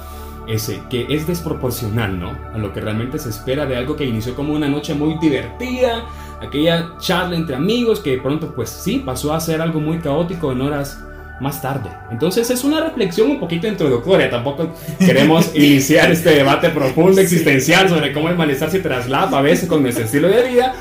ese, 0.45 0.83
que 0.87 1.07
es 1.09 1.25
desproporcional, 1.25 2.19
¿no? 2.19 2.37
A 2.53 2.59
lo 2.59 2.71
que 2.71 2.79
realmente 2.79 3.17
se 3.17 3.29
espera 3.29 3.65
de 3.65 3.75
algo 3.75 3.95
que 3.95 4.05
inició 4.05 4.35
como 4.35 4.53
una 4.53 4.67
noche 4.67 4.93
muy 4.93 5.17
divertida, 5.17 6.05
aquella 6.39 6.95
charla 6.99 7.35
entre 7.35 7.55
amigos 7.55 8.01
que 8.01 8.11
de 8.11 8.21
pronto, 8.21 8.53
pues 8.53 8.69
sí, 8.69 9.01
pasó 9.03 9.33
a 9.33 9.39
ser 9.39 9.63
algo 9.63 9.79
muy 9.79 9.97
caótico 9.97 10.51
en 10.51 10.61
horas 10.61 11.03
más 11.39 11.61
tarde. 11.61 11.89
Entonces 12.11 12.49
es 12.49 12.63
una 12.63 12.81
reflexión 12.81 13.31
un 13.31 13.39
poquito 13.39 13.67
introductoria, 13.67 14.29
tampoco 14.29 14.69
queremos 14.99 15.51
iniciar 15.55 16.11
este 16.11 16.31
debate 16.31 16.69
profundo 16.69 17.19
existencial 17.21 17.89
sobre 17.89 18.13
cómo 18.13 18.29
el 18.29 18.35
malestar 18.35 18.69
se 18.69 18.79
traslapa 18.79 19.39
a 19.39 19.41
veces 19.41 19.67
con 19.67 19.81
nuestro 19.81 20.05
estilo 20.05 20.27
de 20.27 20.43
vida, 20.47 20.73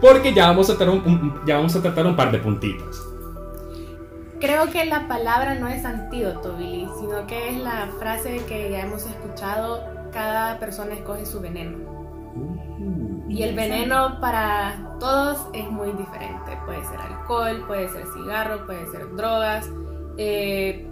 porque 0.00 0.32
ya 0.32 0.48
vamos 0.48 0.70
a 0.70 0.76
tratar 0.76 0.94
un, 0.94 1.40
ya 1.46 1.56
vamos 1.56 1.74
a 1.76 1.82
tratar 1.82 2.06
un 2.06 2.16
par 2.16 2.32
de 2.32 2.38
puntitos. 2.38 3.06
Creo 4.40 4.70
que 4.70 4.86
la 4.86 5.06
palabra 5.06 5.54
no 5.56 5.68
es 5.68 5.84
antídoto, 5.84 6.56
Billy, 6.56 6.88
sino 6.98 7.26
que 7.26 7.50
es 7.50 7.58
la 7.58 7.88
frase 7.98 8.40
que 8.48 8.70
ya 8.70 8.80
hemos 8.80 9.04
escuchado, 9.04 9.84
cada 10.12 10.58
persona 10.58 10.94
escoge 10.94 11.26
su 11.26 11.40
veneno. 11.40 11.76
Uh, 12.34 13.28
y 13.28 13.42
el 13.42 13.54
veneno 13.54 14.18
para 14.18 14.96
todos 14.98 15.46
es 15.52 15.70
muy 15.70 15.92
diferente. 15.92 16.58
Puede 16.64 16.82
ser 16.86 17.00
alcohol, 17.00 17.64
puede 17.66 17.88
ser 17.90 18.04
cigarro, 18.14 18.64
puede 18.64 18.90
ser 18.90 19.14
drogas, 19.14 19.68
eh, 20.22 20.84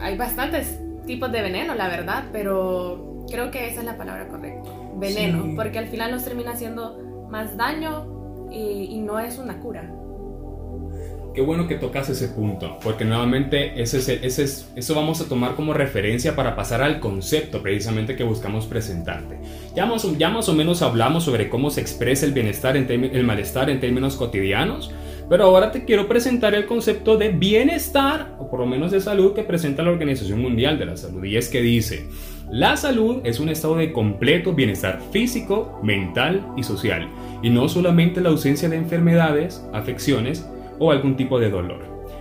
hay 0.00 0.16
bastantes 0.16 0.80
tipos 1.06 1.30
de 1.30 1.40
veneno, 1.40 1.76
la 1.76 1.86
verdad, 1.86 2.24
pero 2.32 3.24
creo 3.30 3.52
que 3.52 3.68
esa 3.68 3.78
es 3.78 3.86
la 3.86 3.96
palabra 3.96 4.26
correcta. 4.26 4.70
Veneno, 4.96 5.54
porque 5.54 5.78
al 5.78 5.86
final 5.86 6.10
nos 6.10 6.24
termina 6.24 6.50
haciendo 6.50 7.28
más 7.30 7.56
daño 7.56 8.48
y, 8.50 8.98
no 8.98 9.20
es 9.20 9.38
una 9.38 9.60
cura. 9.60 9.88
Qué 11.32 11.40
bueno 11.40 11.68
que 11.68 11.76
tocas 11.76 12.10
ese 12.10 12.28
punto, 12.28 12.78
porque 12.82 13.04
nuevamente 13.04 13.80
ese 13.80 13.98
ese 14.26 14.44
eso 14.74 14.94
vamos 14.94 15.20
a 15.20 15.28
tomar 15.28 15.54
como 15.54 15.72
referencia 15.72 16.34
para 16.34 16.56
pasar 16.56 16.82
al 16.82 16.98
concepto 16.98 17.62
precisamente 17.62 18.16
que 18.16 18.24
buscamos 18.24 18.66
presentarte. 18.66 19.38
Ya 19.76 19.86
más, 19.86 20.06
ya 20.18 20.28
más 20.28 20.48
o 20.48 20.54
menos 20.54 20.82
hablamos 20.82 21.22
sobre 21.22 21.48
cómo 21.48 21.70
se 21.70 21.80
expresa 21.80 22.26
el 22.26 22.32
bienestar, 22.32 22.76
en 22.76 22.90
el 22.90 23.24
malestar 23.24 23.70
en 23.70 23.78
términos 23.78 24.16
cotidianos, 24.16 24.90
pero 25.32 25.44
ahora 25.44 25.72
te 25.72 25.86
quiero 25.86 26.08
presentar 26.08 26.54
el 26.54 26.66
concepto 26.66 27.16
de 27.16 27.30
bienestar, 27.30 28.36
o 28.38 28.50
por 28.50 28.60
lo 28.60 28.66
menos 28.66 28.90
de 28.90 29.00
salud, 29.00 29.32
que 29.32 29.42
presenta 29.42 29.82
la 29.82 29.90
Organización 29.90 30.42
Mundial 30.42 30.78
de 30.78 30.84
la 30.84 30.98
Salud. 30.98 31.24
Y 31.24 31.38
es 31.38 31.48
que 31.48 31.62
dice, 31.62 32.04
la 32.50 32.76
salud 32.76 33.22
es 33.24 33.40
un 33.40 33.48
estado 33.48 33.76
de 33.76 33.94
completo 33.94 34.52
bienestar 34.52 35.00
físico, 35.10 35.80
mental 35.82 36.46
y 36.58 36.62
social, 36.64 37.08
y 37.42 37.48
no 37.48 37.66
solamente 37.70 38.20
la 38.20 38.28
ausencia 38.28 38.68
de 38.68 38.76
enfermedades, 38.76 39.66
afecciones 39.72 40.46
o 40.78 40.92
algún 40.92 41.16
tipo 41.16 41.40
de 41.40 41.48
dolor. 41.48 41.80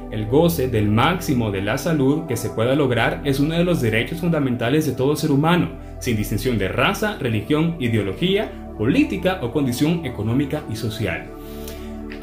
El 0.10 0.28
goce 0.28 0.70
del 0.70 0.88
máximo 0.88 1.52
de 1.52 1.64
la 1.64 1.78
salud 1.78 2.28
que 2.28 2.38
se 2.38 2.52
pueda 2.52 2.76
lograr 2.76 3.24
es 3.26 3.42
uno 3.42 3.58
de 3.58 3.66
los 3.66 3.82
derechos 3.82 4.22
fundamentales 4.22 4.86
de 4.86 4.94
todo 4.94 5.18
ser 5.18 5.32
humano, 5.32 5.72
sin 6.00 6.16
distinción 6.16 6.58
de 6.58 6.70
raza, 6.70 7.18
religión, 7.20 7.76
ideología, 7.82 8.72
política 8.78 9.40
o 9.42 9.52
condición 9.52 10.06
económica 10.06 10.64
y 10.72 10.78
social. 10.78 11.28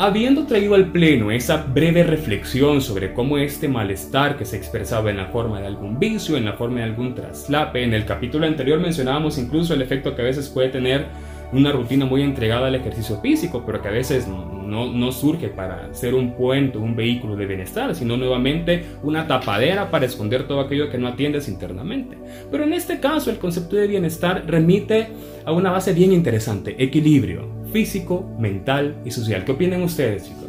Habiendo 0.01 0.47
traído 0.47 0.77
al 0.77 0.93
pleno 0.93 1.33
esa 1.33 1.57
breve 1.57 2.05
reflexión 2.05 2.81
sobre 2.81 3.13
cómo 3.13 3.37
este 3.37 3.67
malestar 3.67 4.39
que 4.39 4.45
se 4.45 4.57
expresaba 4.57 5.11
en 5.11 5.17
la 5.17 5.27
forma 5.27 5.61
de 5.61 5.67
algún 5.67 5.99
vicio, 5.99 6.37
en 6.37 6.45
la 6.45 6.53
forma 6.53 6.77
de 6.77 6.85
algún 6.85 7.17
traslape, 7.17 7.83
en 7.83 7.93
el 7.93 8.05
capítulo 8.05 8.47
anterior 8.47 8.79
mencionábamos 8.79 9.39
incluso 9.39 9.75
el 9.75 9.83
efecto 9.83 10.15
que 10.15 10.23
a 10.23 10.27
veces 10.27 10.51
puede 10.51 10.69
tener 10.69 11.07
una 11.53 11.73
rutina 11.73 12.05
muy 12.05 12.23
entregada 12.23 12.69
al 12.69 12.77
ejercicio 12.77 13.21
físico, 13.21 13.65
pero 13.67 13.83
que 13.83 13.89
a 13.89 13.91
veces 13.91 14.29
no, 14.29 14.93
no 14.93 15.11
surge 15.11 15.49
para 15.49 15.93
ser 15.93 16.15
un 16.15 16.37
puente, 16.37 16.79
un 16.79 16.95
vehículo 16.95 17.35
de 17.35 17.47
bienestar, 17.47 17.93
sino 17.97 18.17
nuevamente 18.17 18.85
una 19.03 19.27
tapadera 19.27 19.91
para 19.91 20.07
esconder 20.07 20.47
todo 20.47 20.61
aquello 20.61 20.91
que 20.91 20.99
no 20.99 21.09
atiendes 21.09 21.49
internamente. 21.49 22.17
Pero 22.53 22.63
en 22.63 22.73
este 22.73 23.01
caso 23.01 23.33
el 23.33 23.39
concepto 23.39 23.75
de 23.75 23.89
bienestar 23.89 24.45
remite 24.47 25.09
a 25.45 25.51
una 25.51 25.73
base 25.73 25.93
bien 25.93 26.13
interesante, 26.13 26.77
equilibrio 26.79 27.58
físico, 27.73 28.25
mental 28.39 28.97
y 29.05 29.11
social. 29.11 29.45
¿Qué 29.45 29.53
opinan 29.53 29.83
ustedes, 29.83 30.25
chicos? 30.25 30.49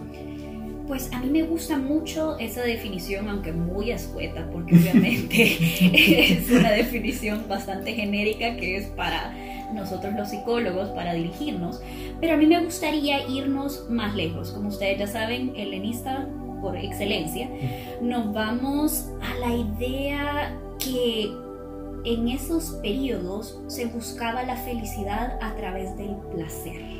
Pues 0.88 1.14
a 1.14 1.20
mí 1.20 1.30
me 1.30 1.44
gusta 1.44 1.78
mucho 1.78 2.38
esa 2.40 2.64
definición, 2.64 3.30
aunque 3.30 3.52
muy 3.52 3.92
escueta, 3.92 4.50
porque 4.52 4.76
obviamente 4.80 6.34
es 6.34 6.50
una 6.50 6.72
definición 6.72 7.46
bastante 7.48 7.94
genérica 7.94 8.56
que 8.56 8.78
es 8.78 8.88
para 8.88 9.34
nosotros 9.74 10.16
los 10.16 10.30
psicólogos, 10.30 10.90
para 10.90 11.14
dirigirnos, 11.14 11.80
pero 12.20 12.34
a 12.34 12.38
mí 12.38 12.48
me 12.48 12.64
gustaría 12.64 13.28
irnos 13.28 13.86
más 13.90 14.16
lejos. 14.16 14.52
Como 14.52 14.70
ustedes 14.70 14.98
ya 14.98 15.08
saben, 15.08 15.54
helenista 15.56 16.28
por 16.62 16.76
excelencia, 16.76 17.50
nos 18.02 18.34
vamos 18.34 19.10
a 19.22 19.38
la 19.38 19.56
idea 19.56 20.58
que 20.80 21.32
en 22.06 22.28
esos 22.30 22.72
periodos 22.82 23.60
se 23.68 23.86
buscaba 23.86 24.44
la 24.44 24.56
felicidad 24.56 25.38
a 25.42 25.56
través 25.56 25.96
del 25.98 26.16
placer. 26.32 26.99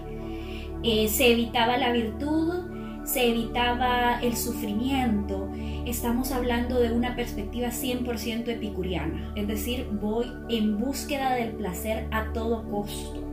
Eh, 0.84 1.10
se 1.10 1.32
evitaba 1.32 1.78
la 1.78 1.92
virtud, 1.92 2.70
se 3.04 3.30
evitaba 3.30 4.20
el 4.22 4.38
sufrimiento. 4.38 5.50
Estamos 5.86 6.32
hablando 6.32 6.80
de 6.80 6.92
una 6.92 7.16
perspectiva 7.16 7.70
100% 7.70 8.48
epicuriana, 8.48 9.34
es 9.36 9.48
decir, 9.48 9.88
voy 10.00 10.28
en 10.50 10.78
búsqueda 10.80 11.34
del 11.34 11.52
placer 11.52 12.08
a 12.12 12.32
todo 12.34 12.64
costo. 12.70 13.24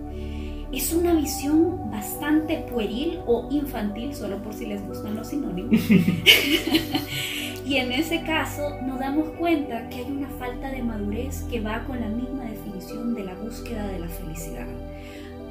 Es 0.73 0.93
una 0.93 1.15
visión 1.15 1.91
bastante 1.91 2.67
pueril 2.71 3.21
o 3.27 3.49
infantil, 3.51 4.15
solo 4.15 4.43
por 4.43 4.53
si 4.53 4.67
les 4.67 4.85
gustan 4.87 5.15
los 5.15 5.29
sinónimos. 5.29 5.81
y 7.67 7.77
en 7.77 7.93
ese 7.93 8.23
caso 8.23 8.81
nos 8.85 8.99
damos 8.99 9.29
cuenta 9.39 9.89
que 9.89 9.97
hay 9.99 10.11
una 10.11 10.29
falta 10.39 10.71
de 10.71 10.83
madurez 10.83 11.43
que 11.51 11.61
va 11.61 11.85
con 11.85 12.01
la 12.01 12.09
misma 12.09 12.45
definición 12.45 13.15
de 13.15 13.25
la 13.25 13.35
búsqueda 13.35 13.87
de 13.87 14.01
la 14.01 14.09
felicidad. 14.09 14.67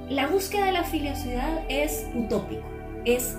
La 0.10 0.28
búsqueda 0.28 0.68
de 0.68 0.72
la 0.72 0.84
felicidad 0.84 1.64
es 1.68 2.06
utópico, 2.14 2.68
es 3.06 3.36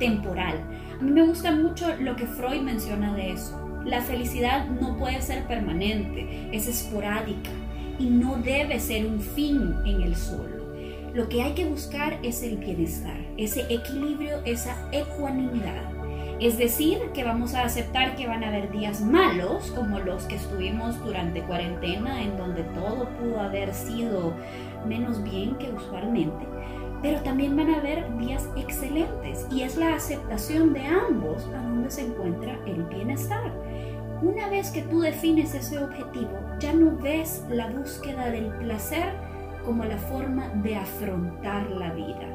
temporal. 0.00 0.56
A 0.98 1.02
mí 1.02 1.12
me 1.12 1.22
gusta 1.22 1.52
mucho 1.52 1.94
lo 2.00 2.16
que 2.16 2.26
Freud 2.26 2.60
menciona 2.60 3.14
de 3.14 3.34
eso. 3.34 3.56
La 3.84 4.00
felicidad 4.00 4.66
no 4.66 4.96
puede 4.98 5.22
ser 5.22 5.46
permanente, 5.46 6.48
es 6.50 6.66
esporádica 6.66 7.50
y 8.00 8.06
no 8.06 8.36
debe 8.38 8.80
ser 8.80 9.06
un 9.06 9.20
fin 9.20 9.76
en 9.86 10.02
el 10.02 10.16
solo. 10.16 10.58
Lo 11.14 11.28
que 11.28 11.42
hay 11.42 11.52
que 11.52 11.66
buscar 11.66 12.18
es 12.24 12.42
el 12.42 12.56
bienestar, 12.56 13.16
ese 13.36 13.72
equilibrio, 13.72 14.40
esa 14.44 14.76
ecuanimidad. 14.90 15.98
Es 16.40 16.56
decir, 16.56 16.98
que 17.14 17.24
vamos 17.24 17.54
a 17.54 17.62
aceptar 17.62 18.14
que 18.14 18.28
van 18.28 18.44
a 18.44 18.48
haber 18.48 18.70
días 18.70 19.00
malos, 19.00 19.72
como 19.72 19.98
los 19.98 20.24
que 20.24 20.36
estuvimos 20.36 20.96
durante 21.04 21.42
cuarentena, 21.42 22.22
en 22.22 22.36
donde 22.36 22.62
todo 22.62 23.08
pudo 23.18 23.40
haber 23.40 23.74
sido 23.74 24.34
menos 24.86 25.22
bien 25.22 25.56
que 25.56 25.70
usualmente 25.72 26.46
pero 27.02 27.20
también 27.22 27.56
van 27.56 27.70
a 27.70 27.78
haber 27.78 28.16
días 28.18 28.48
excelentes 28.56 29.46
y 29.50 29.62
es 29.62 29.76
la 29.76 29.94
aceptación 29.94 30.72
de 30.72 30.84
ambos 30.84 31.46
a 31.54 31.62
donde 31.62 31.90
se 31.90 32.06
encuentra 32.06 32.58
el 32.66 32.82
bienestar. 32.84 33.52
Una 34.20 34.48
vez 34.48 34.70
que 34.70 34.82
tú 34.82 35.00
defines 35.00 35.54
ese 35.54 35.78
objetivo, 35.78 36.40
ya 36.58 36.72
no 36.72 36.96
ves 36.96 37.44
la 37.48 37.68
búsqueda 37.68 38.30
del 38.30 38.46
placer 38.46 39.12
como 39.64 39.84
la 39.84 39.96
forma 39.96 40.48
de 40.48 40.74
afrontar 40.74 41.70
la 41.70 41.92
vida. 41.92 42.26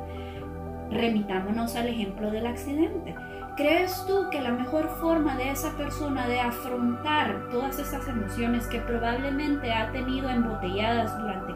Remitámonos 0.92 1.76
al 1.76 1.88
ejemplo 1.88 2.32
del 2.32 2.46
accidente. 2.46 3.16
¿Crees 3.58 4.06
tú 4.08 4.30
que 4.32 4.42
la 4.42 4.52
mejor 4.52 4.88
forma 5.02 5.36
de 5.36 5.52
esa 5.52 5.76
persona 5.76 6.28
de 6.28 6.40
afrontar 6.40 7.50
todas 7.52 7.78
esas 7.80 8.08
emociones 8.08 8.66
que 8.68 8.80
probablemente 8.80 9.74
ha 9.74 9.92
tenido 9.92 10.30
embotelladas 10.30 11.20
durante 11.20 11.54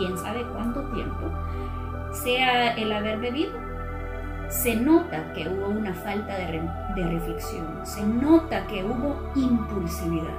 quién 0.00 0.16
sabe 0.16 0.46
cuánto 0.54 0.80
tiempo 0.94 1.30
sea 2.10 2.74
el 2.74 2.90
haber 2.90 3.20
bebido, 3.20 3.52
se 4.48 4.74
nota 4.74 5.32
que 5.34 5.46
hubo 5.46 5.68
una 5.68 5.92
falta 5.92 6.36
de, 6.38 6.62
reflexión, 6.96 7.66
se 7.84 8.04
nota 8.04 8.66
que 8.66 8.82
hubo 8.82 9.30
impulsividad. 9.36 10.34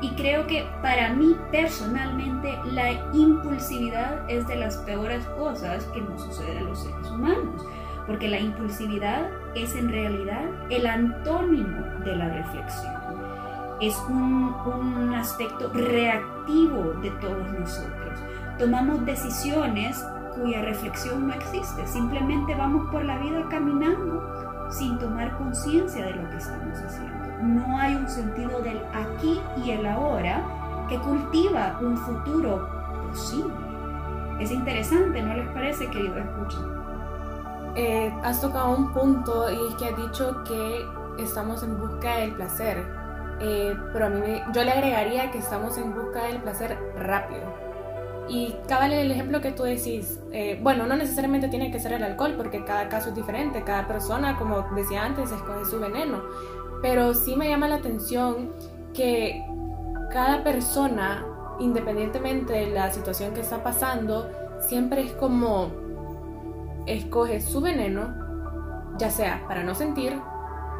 Y 0.00 0.10
creo 0.10 0.46
que 0.46 0.66
para 0.80 1.12
mí 1.12 1.36
personalmente 1.50 2.58
la 2.64 2.92
impulsividad 3.12 4.28
es 4.30 4.46
de 4.46 4.56
las 4.56 4.78
peores 4.78 5.24
cosas 5.38 5.84
que 5.86 6.00
nos 6.00 6.22
sucede 6.22 6.58
a 6.58 6.62
los 6.62 6.82
seres 6.82 7.10
humanos, 7.10 7.66
porque 8.06 8.28
la 8.28 8.38
impulsividad 8.38 9.28
es 9.54 9.74
en 9.74 9.90
realidad 9.90 10.44
el 10.70 10.86
antónimo 10.86 11.82
de 12.04 12.16
la 12.16 12.28
reflexión. 12.28 12.94
Es 13.80 13.96
un, 14.08 14.54
un 14.64 15.14
aspecto 15.14 15.70
reactivo 15.72 16.94
de 17.02 17.10
todos 17.20 17.52
nosotros. 17.52 18.18
Tomamos 18.58 19.04
decisiones 19.04 20.04
cuya 20.34 20.62
reflexión 20.62 21.26
no 21.26 21.34
existe. 21.34 21.86
Simplemente 21.86 22.54
vamos 22.54 22.90
por 22.90 23.04
la 23.04 23.18
vida 23.18 23.46
caminando 23.50 24.68
sin 24.70 24.98
tomar 24.98 25.36
conciencia 25.36 26.04
de 26.04 26.14
lo 26.14 26.28
que 26.30 26.36
estamos 26.36 26.78
haciendo. 26.78 27.22
No 27.42 27.78
hay 27.78 27.94
un 27.94 28.08
sentido 28.08 28.60
del 28.60 28.80
aquí 28.94 29.40
y 29.64 29.70
el 29.70 29.86
ahora 29.86 30.42
que 30.88 30.98
cultiva 30.98 31.78
un 31.80 31.96
futuro 31.96 32.68
posible. 33.08 33.54
Es 34.38 34.50
interesante, 34.50 35.22
¿no 35.22 35.34
les 35.34 35.48
parece, 35.50 35.88
querido 35.90 36.16
escucha? 36.16 36.58
Eh, 37.74 38.12
has 38.22 38.40
tocado 38.40 38.76
un 38.76 38.92
punto 38.92 39.50
y 39.50 39.68
es 39.68 39.74
que 39.76 39.86
has 39.86 39.96
dicho 39.96 40.42
que 40.44 40.86
estamos 41.18 41.62
en 41.62 41.78
busca 41.78 42.16
del 42.16 42.32
placer, 42.32 42.86
eh, 43.40 43.76
pero 43.92 44.06
a 44.06 44.08
mí 44.08 44.42
yo 44.52 44.62
le 44.62 44.72
agregaría 44.72 45.30
que 45.30 45.38
estamos 45.38 45.78
en 45.78 45.94
busca 45.94 46.24
del 46.24 46.42
placer 46.42 46.78
rápido 46.96 47.71
y 48.28 48.54
cabal 48.68 48.92
el 48.92 49.10
ejemplo 49.10 49.40
que 49.40 49.52
tú 49.52 49.64
decís, 49.64 50.20
eh, 50.32 50.58
bueno, 50.62 50.86
no 50.86 50.96
necesariamente 50.96 51.48
tiene 51.48 51.70
que 51.70 51.80
ser 51.80 51.92
el 51.92 52.02
alcohol 52.02 52.34
porque 52.36 52.64
cada 52.64 52.88
caso 52.88 53.10
es 53.10 53.14
diferente, 53.14 53.62
cada 53.62 53.86
persona, 53.86 54.38
como 54.38 54.62
decía 54.74 55.04
antes, 55.04 55.30
escoge 55.30 55.64
su 55.64 55.80
veneno, 55.80 56.22
pero 56.80 57.14
sí 57.14 57.36
me 57.36 57.48
llama 57.48 57.68
la 57.68 57.76
atención 57.76 58.50
que 58.94 59.44
cada 60.10 60.44
persona, 60.44 61.26
independientemente 61.58 62.52
de 62.52 62.66
la 62.68 62.90
situación 62.90 63.34
que 63.34 63.40
está 63.40 63.62
pasando, 63.62 64.30
siempre 64.60 65.02
es 65.02 65.12
como 65.12 65.70
escoge 66.86 67.40
su 67.40 67.60
veneno, 67.60 68.14
ya 68.98 69.10
sea 69.10 69.44
para 69.48 69.62
no 69.64 69.74
sentir, 69.74 70.18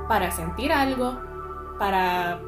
para 0.08 0.30
sentir 0.30 0.72
algo, 0.72 1.18
para 1.78 2.40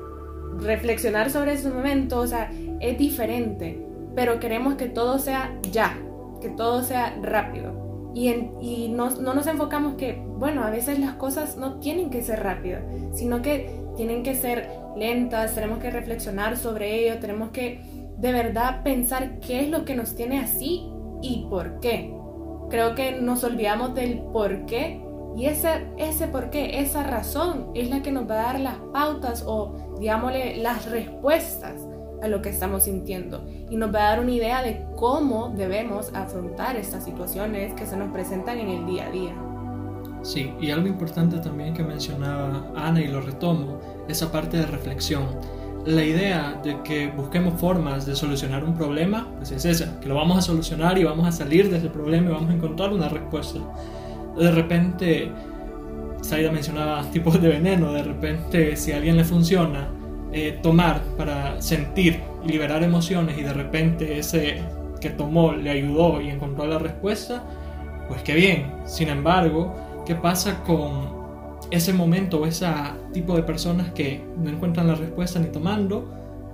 reflexionar 0.58 1.30
sobre 1.30 1.58
su 1.58 1.70
momento, 1.70 2.20
o 2.20 2.26
sea, 2.26 2.50
es 2.80 2.98
diferente 2.98 3.84
pero 4.14 4.40
queremos 4.40 4.74
que 4.74 4.86
todo 4.86 5.18
sea 5.18 5.58
ya, 5.72 5.98
que 6.40 6.48
todo 6.50 6.82
sea 6.82 7.16
rápido. 7.22 8.12
Y, 8.14 8.28
y 8.60 8.88
no, 8.94 9.10
no, 9.10 9.34
nos 9.34 9.46
enfocamos 9.46 9.94
que, 9.94 10.22
bueno, 10.38 10.62
a 10.62 10.70
veces 10.70 10.98
las 10.98 11.14
cosas 11.14 11.56
no 11.56 11.80
tienen 11.80 12.10
que 12.10 12.22
ser 12.22 12.42
rápidas, 12.42 12.84
sino 13.12 13.42
que 13.42 13.80
tienen 13.96 14.22
que 14.22 14.34
ser 14.34 14.68
lentas, 14.96 15.54
tenemos 15.54 15.78
que 15.80 15.90
reflexionar 15.90 16.56
sobre 16.56 17.00
ello, 17.00 17.18
tenemos 17.18 17.50
que 17.50 17.80
de 18.18 18.32
verdad 18.32 18.82
pensar 18.82 19.40
qué 19.40 19.60
es 19.60 19.68
lo 19.68 19.84
que 19.84 19.96
nos 19.96 20.14
tiene 20.14 20.38
así 20.38 20.88
y 21.22 21.46
por 21.50 21.80
qué. 21.80 22.14
Creo 22.70 22.94
que 22.94 23.12
nos 23.12 23.42
olvidamos 23.42 23.94
del 23.94 24.20
por 24.20 24.66
qué 24.66 25.00
y 25.36 25.46
ese, 25.46 25.86
ese 25.96 26.28
por 26.28 26.50
qué, 26.50 26.80
esa 26.80 27.02
razón 27.02 27.70
es 27.74 27.90
la 27.90 28.02
que 28.02 28.12
nos 28.12 28.30
va 28.30 28.34
a 28.34 28.52
dar 28.52 28.60
las 28.60 28.76
pautas 28.92 29.42
o, 29.46 29.96
digámosle, 29.98 30.56
las 30.58 30.88
respuestas 30.90 31.74
a 32.24 32.28
lo 32.28 32.42
que 32.42 32.48
estamos 32.48 32.84
sintiendo 32.84 33.44
y 33.70 33.76
nos 33.76 33.94
va 33.94 34.00
a 34.00 34.10
dar 34.10 34.20
una 34.20 34.32
idea 34.32 34.62
de 34.62 34.84
cómo 34.96 35.52
debemos 35.56 36.10
afrontar 36.14 36.76
estas 36.76 37.04
situaciones 37.04 37.74
que 37.74 37.86
se 37.86 37.96
nos 37.96 38.12
presentan 38.12 38.58
en 38.58 38.70
el 38.70 38.86
día 38.86 39.06
a 39.06 39.10
día. 39.10 39.34
Sí, 40.22 40.54
y 40.58 40.70
algo 40.70 40.88
importante 40.88 41.38
también 41.38 41.74
que 41.74 41.82
mencionaba 41.82 42.72
Ana 42.74 43.02
y 43.02 43.08
lo 43.08 43.20
retomo, 43.20 43.78
esa 44.08 44.32
parte 44.32 44.56
de 44.56 44.66
reflexión. 44.66 45.26
La 45.84 46.02
idea 46.02 46.58
de 46.64 46.82
que 46.82 47.08
busquemos 47.08 47.60
formas 47.60 48.06
de 48.06 48.16
solucionar 48.16 48.64
un 48.64 48.74
problema, 48.74 49.28
pues 49.36 49.52
es 49.52 49.66
esa, 49.66 50.00
que 50.00 50.08
lo 50.08 50.14
vamos 50.14 50.38
a 50.38 50.40
solucionar 50.40 50.96
y 50.96 51.04
vamos 51.04 51.28
a 51.28 51.32
salir 51.32 51.70
de 51.70 51.76
ese 51.76 51.90
problema 51.90 52.30
y 52.30 52.32
vamos 52.32 52.50
a 52.50 52.54
encontrar 52.54 52.90
una 52.90 53.10
respuesta. 53.10 53.58
De 54.38 54.50
repente, 54.50 55.30
Saida 56.22 56.50
mencionaba 56.50 57.02
tipos 57.12 57.40
de 57.40 57.48
veneno, 57.48 57.92
de 57.92 58.02
repente 58.02 58.76
si 58.76 58.92
a 58.92 58.96
alguien 58.96 59.18
le 59.18 59.24
funciona 59.24 59.90
eh, 60.36 60.58
tomar 60.62 61.00
para 61.16 61.62
sentir 61.62 62.20
y 62.44 62.48
liberar 62.48 62.82
emociones 62.82 63.38
y 63.38 63.42
de 63.42 63.52
repente 63.52 64.18
ese 64.18 64.56
que 65.00 65.10
tomó 65.10 65.52
le 65.52 65.70
ayudó 65.70 66.20
y 66.20 66.28
encontró 66.28 66.66
la 66.66 66.78
respuesta, 66.78 67.44
pues 68.08 68.22
qué 68.22 68.34
bien. 68.34 68.72
Sin 68.84 69.10
embargo, 69.10 70.02
¿qué 70.04 70.16
pasa 70.16 70.64
con 70.64 71.14
ese 71.70 71.92
momento 71.92 72.40
o 72.40 72.46
ese 72.46 72.66
tipo 73.12 73.36
de 73.36 73.44
personas 73.44 73.92
que 73.92 74.24
no 74.42 74.50
encuentran 74.50 74.88
la 74.88 74.96
respuesta 74.96 75.38
ni 75.38 75.46
tomando, 75.46 76.10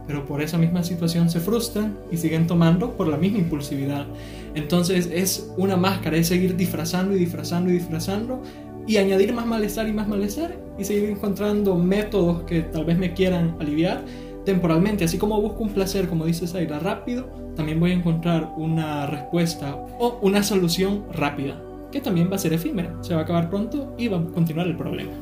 pero 0.06 0.26
por 0.26 0.42
esa 0.42 0.58
misma 0.58 0.82
situación 0.82 1.30
se 1.30 1.40
frustran 1.40 1.96
y 2.10 2.16
siguen 2.16 2.46
tomando 2.46 2.96
por 2.96 3.08
la 3.08 3.16
misma 3.16 3.38
impulsividad. 3.38 4.06
Entonces 4.54 5.08
es 5.12 5.52
una 5.56 5.76
máscara, 5.76 6.16
es 6.16 6.28
seguir 6.28 6.56
disfrazando 6.56 7.16
y 7.16 7.20
disfrazando 7.20 7.70
y 7.70 7.74
disfrazando 7.74 8.42
y 8.86 8.96
añadir 8.96 9.32
más 9.32 9.46
malestar 9.46 9.88
y 9.88 9.92
más 9.92 10.08
malestar 10.08 10.56
y 10.78 10.84
seguir 10.84 11.10
encontrando 11.10 11.76
métodos 11.76 12.42
que 12.42 12.62
tal 12.62 12.84
vez 12.84 12.98
me 12.98 13.12
quieran 13.12 13.56
aliviar 13.60 14.04
temporalmente. 14.44 15.04
Así 15.04 15.18
como 15.18 15.40
busco 15.40 15.62
un 15.62 15.70
placer, 15.70 16.08
como 16.08 16.24
dice 16.24 16.46
Zaira, 16.46 16.78
rápido, 16.78 17.28
también 17.56 17.78
voy 17.80 17.92
a 17.92 17.94
encontrar 17.94 18.52
una 18.56 19.06
respuesta 19.06 19.76
o 19.98 20.18
una 20.22 20.42
solución 20.42 21.04
rápida, 21.12 21.60
que 21.92 22.00
también 22.00 22.30
va 22.30 22.36
a 22.36 22.38
ser 22.38 22.52
efímera, 22.52 22.96
se 23.02 23.14
va 23.14 23.20
a 23.20 23.24
acabar 23.24 23.50
pronto 23.50 23.94
y 23.98 24.08
va 24.08 24.18
a 24.18 24.24
continuar 24.24 24.66
el 24.66 24.76
problema. 24.76 25.12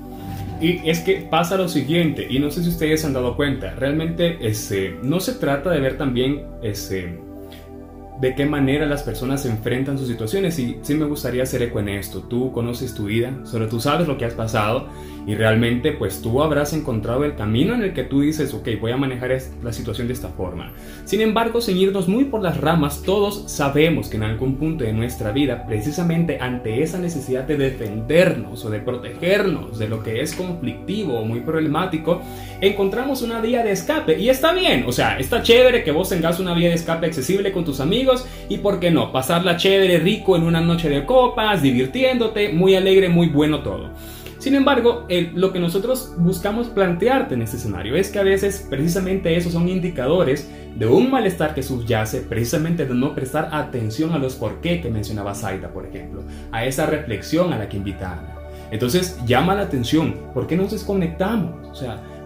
Y 0.60 0.88
es 0.88 1.00
que 1.00 1.26
pasa 1.30 1.56
lo 1.56 1.68
siguiente, 1.68 2.26
y 2.28 2.40
no 2.40 2.50
sé 2.50 2.62
si 2.64 2.68
ustedes 2.68 3.04
han 3.04 3.12
dado 3.12 3.36
cuenta, 3.36 3.74
realmente 3.74 4.38
ese, 4.40 4.96
no 5.04 5.20
se 5.20 5.34
trata 5.34 5.70
de 5.70 5.80
ver 5.80 5.96
también 5.96 6.42
ese, 6.62 7.16
de 8.20 8.34
qué 8.34 8.46
manera 8.46 8.86
las 8.86 9.02
personas 9.02 9.42
se 9.42 9.48
enfrentan 9.48 9.98
sus 9.98 10.08
situaciones 10.08 10.58
y 10.58 10.78
sí 10.82 10.94
me 10.94 11.06
gustaría 11.06 11.44
hacer 11.44 11.62
eco 11.62 11.80
en 11.80 11.90
esto. 11.90 12.22
Tú 12.22 12.52
conoces 12.52 12.94
tu 12.94 13.06
vida, 13.06 13.32
solo 13.44 13.68
tú 13.68 13.80
sabes 13.80 14.08
lo 14.08 14.18
que 14.18 14.24
has 14.24 14.34
pasado 14.34 14.88
y 15.28 15.34
realmente 15.34 15.92
pues 15.92 16.22
tú 16.22 16.42
habrás 16.42 16.72
encontrado 16.72 17.22
el 17.22 17.34
camino 17.34 17.74
en 17.74 17.82
el 17.82 17.92
que 17.92 18.02
tú 18.02 18.22
dices, 18.22 18.54
ok, 18.54 18.66
voy 18.80 18.92
a 18.92 18.96
manejar 18.96 19.28
la 19.62 19.74
situación 19.74 20.06
de 20.06 20.14
esta 20.14 20.30
forma. 20.30 20.72
Sin 21.04 21.20
embargo, 21.20 21.60
sin 21.60 21.76
irnos 21.76 22.08
muy 22.08 22.24
por 22.24 22.42
las 22.42 22.58
ramas, 22.58 23.02
todos 23.02 23.44
sabemos 23.46 24.08
que 24.08 24.16
en 24.16 24.22
algún 24.22 24.56
punto 24.56 24.84
de 24.84 24.94
nuestra 24.94 25.30
vida, 25.30 25.66
precisamente 25.66 26.38
ante 26.40 26.82
esa 26.82 26.98
necesidad 26.98 27.44
de 27.44 27.58
defendernos 27.58 28.64
o 28.64 28.70
de 28.70 28.80
protegernos 28.80 29.78
de 29.78 29.88
lo 29.88 30.02
que 30.02 30.22
es 30.22 30.34
conflictivo 30.34 31.18
o 31.18 31.26
muy 31.26 31.40
problemático, 31.40 32.22
encontramos 32.62 33.20
una 33.20 33.42
vía 33.42 33.62
de 33.62 33.72
escape 33.72 34.18
y 34.18 34.30
está 34.30 34.54
bien, 34.54 34.84
o 34.86 34.92
sea, 34.92 35.18
está 35.18 35.42
chévere 35.42 35.84
que 35.84 35.92
vos 35.92 36.08
tengas 36.08 36.40
una 36.40 36.54
vía 36.54 36.70
de 36.70 36.76
escape 36.76 37.04
accesible 37.04 37.52
con 37.52 37.66
tus 37.66 37.80
amigos 37.80 38.26
y 38.48 38.56
por 38.56 38.80
qué 38.80 38.90
no, 38.90 39.12
pasarla 39.12 39.58
chévere, 39.58 39.98
rico 39.98 40.36
en 40.36 40.44
una 40.44 40.62
noche 40.62 40.88
de 40.88 41.04
copas, 41.04 41.60
divirtiéndote, 41.60 42.48
muy 42.48 42.76
alegre, 42.76 43.10
muy 43.10 43.28
bueno 43.28 43.60
todo. 43.62 43.90
Sin 44.38 44.54
embargo, 44.54 45.06
lo 45.34 45.52
que 45.52 45.58
nosotros 45.58 46.14
buscamos 46.16 46.68
plantearte 46.68 47.34
en 47.34 47.42
este 47.42 47.56
escenario 47.56 47.96
es 47.96 48.10
que 48.10 48.20
a 48.20 48.22
veces 48.22 48.66
precisamente 48.70 49.36
esos 49.36 49.52
son 49.52 49.68
indicadores 49.68 50.48
de 50.76 50.86
un 50.86 51.10
malestar 51.10 51.54
que 51.54 51.62
subyace 51.62 52.20
precisamente 52.20 52.86
de 52.86 52.94
no 52.94 53.16
prestar 53.16 53.48
atención 53.52 54.12
a 54.12 54.18
los 54.18 54.36
por 54.36 54.60
qué 54.60 54.80
que 54.80 54.90
mencionaba 54.90 55.34
Zaida, 55.34 55.72
por 55.72 55.86
ejemplo, 55.86 56.22
a 56.52 56.64
esa 56.64 56.86
reflexión 56.86 57.52
a 57.52 57.58
la 57.58 57.68
que 57.68 57.78
invita 57.78 58.12
Ana. 58.12 58.34
Entonces 58.70 59.18
llama 59.26 59.54
la 59.54 59.62
atención, 59.62 60.14
¿por 60.34 60.46
qué 60.46 60.56
nos 60.56 60.70
desconectamos? 60.70 61.68
O 61.68 61.74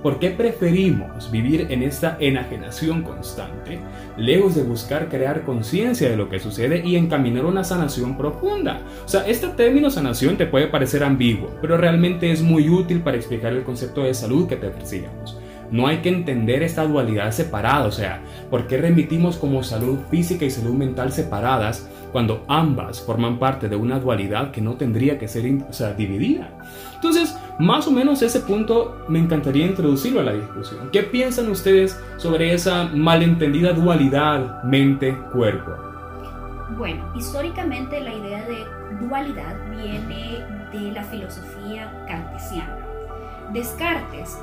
¿Por 0.03 0.19
qué 0.19 0.31
preferimos 0.31 1.31
vivir 1.31 1.69
en 1.71 1.85
esta 1.85 2.17
enajenación 2.19 3.03
constante, 3.03 3.79
lejos 4.17 4.57
de 4.57 4.65
buscar 4.65 5.09
crear 5.09 5.45
conciencia 5.45 6.11
de 6.11 6.17
lo 6.17 6.29
que 6.29 6.41
sucede 6.41 6.83
y 6.85 6.97
encaminar 6.97 7.47
una 7.47 7.63
sanación 7.63 8.19
profunda? 8.19 8.81
O 9.05 9.09
sea, 9.09 9.25
este 9.29 9.47
término 9.49 9.91
sanación 9.91 10.37
te 10.37 10.47
puede 10.47 10.67
parecer 10.67 11.05
ambiguo, 11.05 11.51
pero 11.61 11.77
realmente 11.77 12.33
es 12.33 12.43
muy 12.43 12.69
útil 12.69 13.01
para 13.01 13.17
explicar 13.17 13.53
el 13.53 13.63
concepto 13.63 14.03
de 14.03 14.13
salud 14.13 14.49
que 14.49 14.57
te 14.57 14.67
ofrecíamos. 14.67 15.39
No 15.71 15.87
hay 15.87 15.99
que 15.99 16.09
entender 16.09 16.65
esta 16.65 16.85
dualidad 16.85 17.31
separada, 17.31 17.87
o 17.87 17.93
sea, 17.93 18.23
¿por 18.51 18.67
qué 18.67 18.79
remitimos 18.79 19.37
como 19.37 19.63
salud 19.63 20.01
física 20.11 20.45
y 20.45 20.51
salud 20.51 20.75
mental 20.75 21.13
separadas 21.13 21.89
cuando 22.11 22.45
ambas 22.49 23.01
forman 23.01 23.39
parte 23.39 23.69
de 23.69 23.77
una 23.77 24.01
dualidad 24.01 24.51
que 24.51 24.61
no 24.61 24.75
tendría 24.75 25.17
que 25.19 25.29
ser 25.29 25.97
dividida? 25.97 26.51
Entonces, 26.97 27.35
más 27.59 27.87
o 27.87 27.91
menos 27.91 28.23
ese 28.23 28.41
punto 28.41 28.97
me 29.09 29.19
encantaría 29.19 29.67
introducirlo 29.67 30.21
a 30.21 30.25
la 30.25 30.33
discusión. 30.33 30.89
¿Qué 30.91 31.03
piensan 31.03 31.51
ustedes 31.51 32.01
sobre 32.17 32.53
esa 32.55 32.91
malentendida 32.95 33.73
dualidad 33.73 34.63
mente-cuerpo? 34.65 35.73
Bueno, 36.77 37.05
históricamente 37.15 38.01
la 38.01 38.15
idea 38.15 38.45
de 38.47 38.67
dualidad 39.07 39.57
viene 39.71 40.45
de 40.73 40.93
la 40.93 41.05
filosofía 41.05 42.05
cartesiana. 42.09 42.79
Descartes 43.53 44.39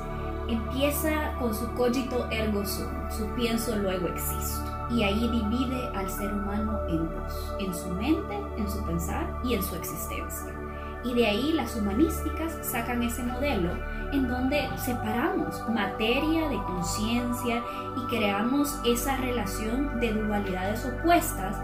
empieza 0.48 1.32
con 1.38 1.54
su 1.54 1.72
cogito 1.74 2.28
ergo 2.30 2.64
sum, 2.64 2.88
su 3.10 3.26
pienso 3.34 3.76
luego 3.76 4.08
existo, 4.08 4.62
y 4.90 5.02
ahí 5.02 5.28
divide 5.28 5.88
al 5.94 6.08
ser 6.08 6.32
humano 6.32 6.78
en 6.88 7.08
dos, 7.10 7.54
en 7.58 7.74
su 7.74 7.88
mente, 7.90 8.38
en 8.56 8.70
su 8.70 8.84
pensar 8.84 9.26
y 9.44 9.54
en 9.54 9.62
su 9.62 9.74
existencia. 9.74 10.59
Y 11.04 11.14
de 11.14 11.26
ahí 11.26 11.52
las 11.52 11.76
humanísticas 11.76 12.58
sacan 12.62 13.02
ese 13.02 13.22
modelo 13.22 13.70
en 14.12 14.28
donde 14.28 14.68
separamos 14.76 15.62
materia 15.68 16.48
de 16.48 16.56
conciencia 16.64 17.62
y 17.96 18.06
creamos 18.08 18.78
esa 18.84 19.16
relación 19.16 19.98
de 20.00 20.12
dualidades 20.12 20.84
opuestas 20.84 21.56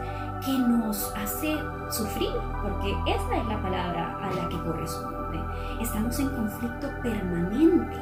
que 0.44 0.58
nos 0.58 1.12
hace 1.16 1.56
sufrir, 1.90 2.32
porque 2.62 2.94
esa 3.06 3.36
es 3.36 3.46
la 3.46 3.60
palabra 3.60 4.18
a 4.22 4.30
la 4.32 4.48
que 4.48 4.58
corresponde. 4.58 5.40
Estamos 5.80 6.18
en 6.18 6.28
conflicto 6.30 6.88
permanente 7.02 7.96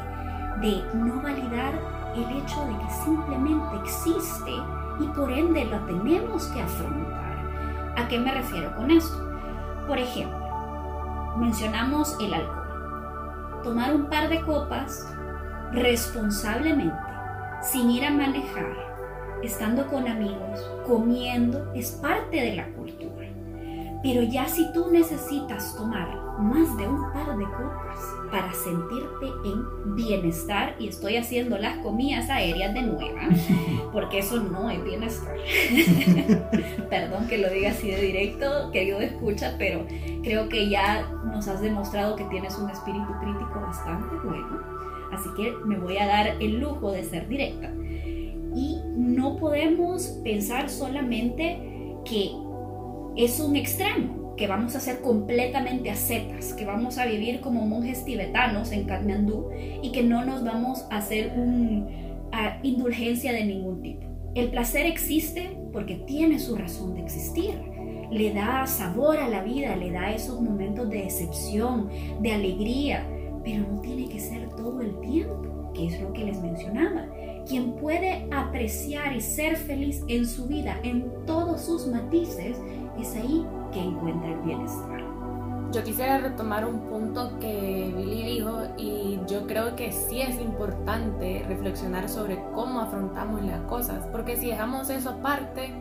de 0.61 0.85
no 0.95 1.21
validar 1.21 1.75
el 2.15 2.37
hecho 2.37 2.65
de 2.67 2.79
que 2.79 2.91
simplemente 3.05 3.77
existe 3.83 4.53
y 5.01 5.07
por 5.09 5.31
ende 5.33 5.65
lo 5.65 5.79
tenemos 5.81 6.47
que 6.49 6.63
afrontar. 6.63 7.95
¿A 7.97 8.09
qué 8.09 8.19
me 8.19 8.33
refiero 8.33 8.75
con 8.77 8.91
esto? 8.91 9.29
Por 9.87 9.99
ejemplo, 9.99 10.44
mencionamos 11.37 12.17
el 12.21 12.35
alcohol. 12.35 13.61
Tomar 13.63 13.95
un 13.95 14.09
par 14.09 14.29
de 14.29 14.41
copas 14.43 15.07
responsablemente, 15.73 16.95
sin 17.63 17.91
ir 17.91 18.05
a 18.05 18.11
manejar, 18.11 18.77
estando 19.43 19.87
con 19.87 20.07
amigos, 20.07 20.71
comiendo, 20.87 21.73
es 21.75 21.91
parte 21.93 22.37
de 22.37 22.57
la 22.57 22.69
cultura. 22.73 23.34
Pero 24.05 24.23
ya 24.23 24.47
si 24.47 24.71
tú 24.75 24.91
necesitas 24.93 25.75
tomar 25.79 26.15
más 26.39 26.77
de 26.77 26.87
un 26.87 27.11
par 27.15 27.39
de 27.39 27.45
copas 27.45 27.99
para 28.31 28.53
sentirte 28.53 29.27
en 29.47 29.95
bienestar, 29.95 30.77
y 30.79 30.89
estoy 30.89 31.17
haciendo 31.17 31.57
las 31.57 31.79
comidas 31.79 32.29
aéreas 32.29 32.75
de 32.75 32.83
nueva, 32.83 33.23
porque 33.95 34.19
eso 34.19 34.43
no 34.43 34.69
es 34.69 34.85
bienestar. 34.85 35.35
Perdón 36.91 37.29
que 37.29 37.39
lo 37.39 37.49
diga 37.49 37.71
así 37.71 37.91
de 37.91 38.03
directo, 38.03 38.71
querido 38.73 39.01
escucha, 39.01 39.55
pero 39.59 39.87
creo 40.23 40.51
que 40.51 40.69
ya 40.69 41.09
nos 41.25 41.49
has 41.49 41.63
demostrado 41.63 42.15
que 42.15 42.25
tienes 42.25 42.59
un 42.59 42.69
espíritu 42.69 43.09
crítico 43.23 43.59
bastante 43.59 44.17
bueno, 44.23 44.61
así 45.13 45.31
que 45.35 45.51
me 45.65 45.79
voy 45.79 45.97
a 45.97 46.07
dar 46.07 46.27
el 46.43 46.61
lujo 46.61 46.93
de 46.93 47.05
ser 47.05 47.27
directa. 47.27 47.73
Y 48.55 48.83
no 48.95 49.37
podemos 49.37 50.03
pensar 50.23 50.69
solamente 50.69 51.59
que 52.05 52.44
es 53.17 53.41
un 53.41 53.57
extremo, 53.57 54.35
que 54.37 54.47
vamos 54.47 54.75
a 54.75 54.81
ser 54.81 55.01
completamente 55.01 55.91
ascetas, 55.91 56.55
que 56.55 56.65
vamos 56.65 56.99
a 56.99 57.07
vivir 57.07 57.41
como 57.41 57.67
monjes 57.67 58.05
tibetanos 58.05 58.73
en 58.73 58.85
Kathmandú 58.85 59.51
y 59.83 59.93
que 59.93 60.03
no 60.03 60.25
nos 60.25 60.45
vamos 60.45 60.85
a 60.91 60.99
hacer 60.99 61.33
una 61.37 62.59
indulgencia 62.63 63.33
de 63.33 63.45
ningún 63.45 63.83
tipo. 63.83 64.07
El 64.35 64.51
placer 64.51 64.87
existe 64.87 65.57
porque 65.73 65.95
tiene 65.95 66.41
su 66.41 66.57
razón 66.57 66.95
de 66.95 67.03
existir. 67.03 67.55
Le 68.11 68.33
da 68.33 68.67
sabor 68.67 69.19
a 69.19 69.29
la 69.29 69.43
vida, 69.43 69.77
le 69.77 69.93
da 69.93 70.13
esos 70.13 70.41
momentos 70.41 70.91
de 70.91 71.05
excepción, 71.05 71.89
de 72.21 72.33
alegría, 72.33 73.07
pero 73.45 73.65
no 73.71 73.81
tiene 73.81 74.09
que 74.09 74.19
ser 74.19 74.49
todo 74.51 74.81
el 74.81 75.01
tiempo, 75.01 75.71
que 75.75 75.87
es 75.87 76.01
lo 76.01 76.13
que 76.13 76.25
les 76.25 76.41
mencionaba. 76.41 77.07
Quien 77.47 77.73
puede 77.75 78.27
apreciar 78.33 79.15
y 79.15 79.21
ser 79.21 79.57
feliz 79.57 80.03
en 80.09 80.27
su 80.27 80.47
vida 80.47 80.81
en 80.83 81.05
todos 81.27 81.61
sus 81.61 81.87
matices 81.87 82.59
es 82.99 83.15
ahí 83.17 83.47
que 83.73 83.81
encuentra 83.81 84.31
el 84.31 84.41
bienestar. 84.41 85.03
Yo 85.73 85.83
quisiera 85.83 86.19
retomar 86.19 86.65
un 86.65 86.81
punto 86.83 87.39
que 87.41 87.93
Billy 87.97 88.23
dijo 88.23 88.63
y 88.77 89.19
yo 89.27 89.47
creo 89.47 89.75
que 89.75 89.91
sí 89.91 90.21
es 90.21 90.41
importante 90.41 91.45
reflexionar 91.49 92.09
sobre 92.09 92.41
cómo 92.55 92.81
afrontamos 92.81 93.43
las 93.43 93.61
cosas, 93.63 94.07
porque 94.13 94.37
si 94.37 94.47
dejamos 94.47 94.89
eso 94.91 95.11
aparte, 95.11 95.75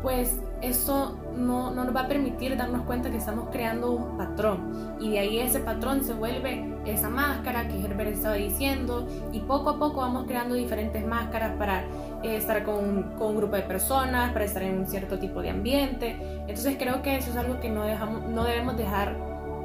pues 0.00 0.40
eso 0.60 1.18
no, 1.36 1.72
no, 1.72 1.84
nos 1.84 1.94
va 1.94 2.02
a 2.02 2.08
permitir 2.08 2.56
darnos 2.56 2.82
cuenta 2.82 3.10
que 3.10 3.16
estamos 3.16 3.48
creando 3.50 3.92
un 3.92 4.16
patrón 4.16 4.96
y 5.00 5.10
de 5.10 5.18
ahí 5.18 5.38
ese 5.38 5.60
patrón 5.60 6.04
se 6.04 6.12
vuelve 6.12 6.72
esa 6.84 7.08
máscara 7.08 7.66
que 7.68 7.80
Herbert 7.80 8.10
estaba 8.10 8.34
diciendo 8.34 9.06
y 9.32 9.40
poco 9.40 9.70
a 9.70 9.78
poco 9.78 10.00
vamos 10.00 10.24
creando 10.26 10.54
diferentes 10.54 11.04
máscaras 11.06 11.56
para 11.56 11.84
estar 12.22 12.64
con, 12.64 13.14
con, 13.16 13.28
un 13.28 13.36
grupo 13.36 13.56
de 13.56 13.62
personas, 13.62 14.32
para 14.32 14.44
estar 14.44 14.62
en 14.62 14.78
un 14.78 14.86
cierto 14.86 15.18
tipo 15.18 15.42
de 15.42 15.50
ambiente. 15.50 16.16
Entonces 16.40 16.76
creo 16.78 17.02
que 17.02 17.16
eso 17.16 17.30
es 17.30 17.36
algo 17.36 17.60
que 17.60 17.68
no, 17.68 17.84
dejamos, 17.84 18.28
no 18.28 18.44
debemos 18.44 18.76
dejar 18.76 19.16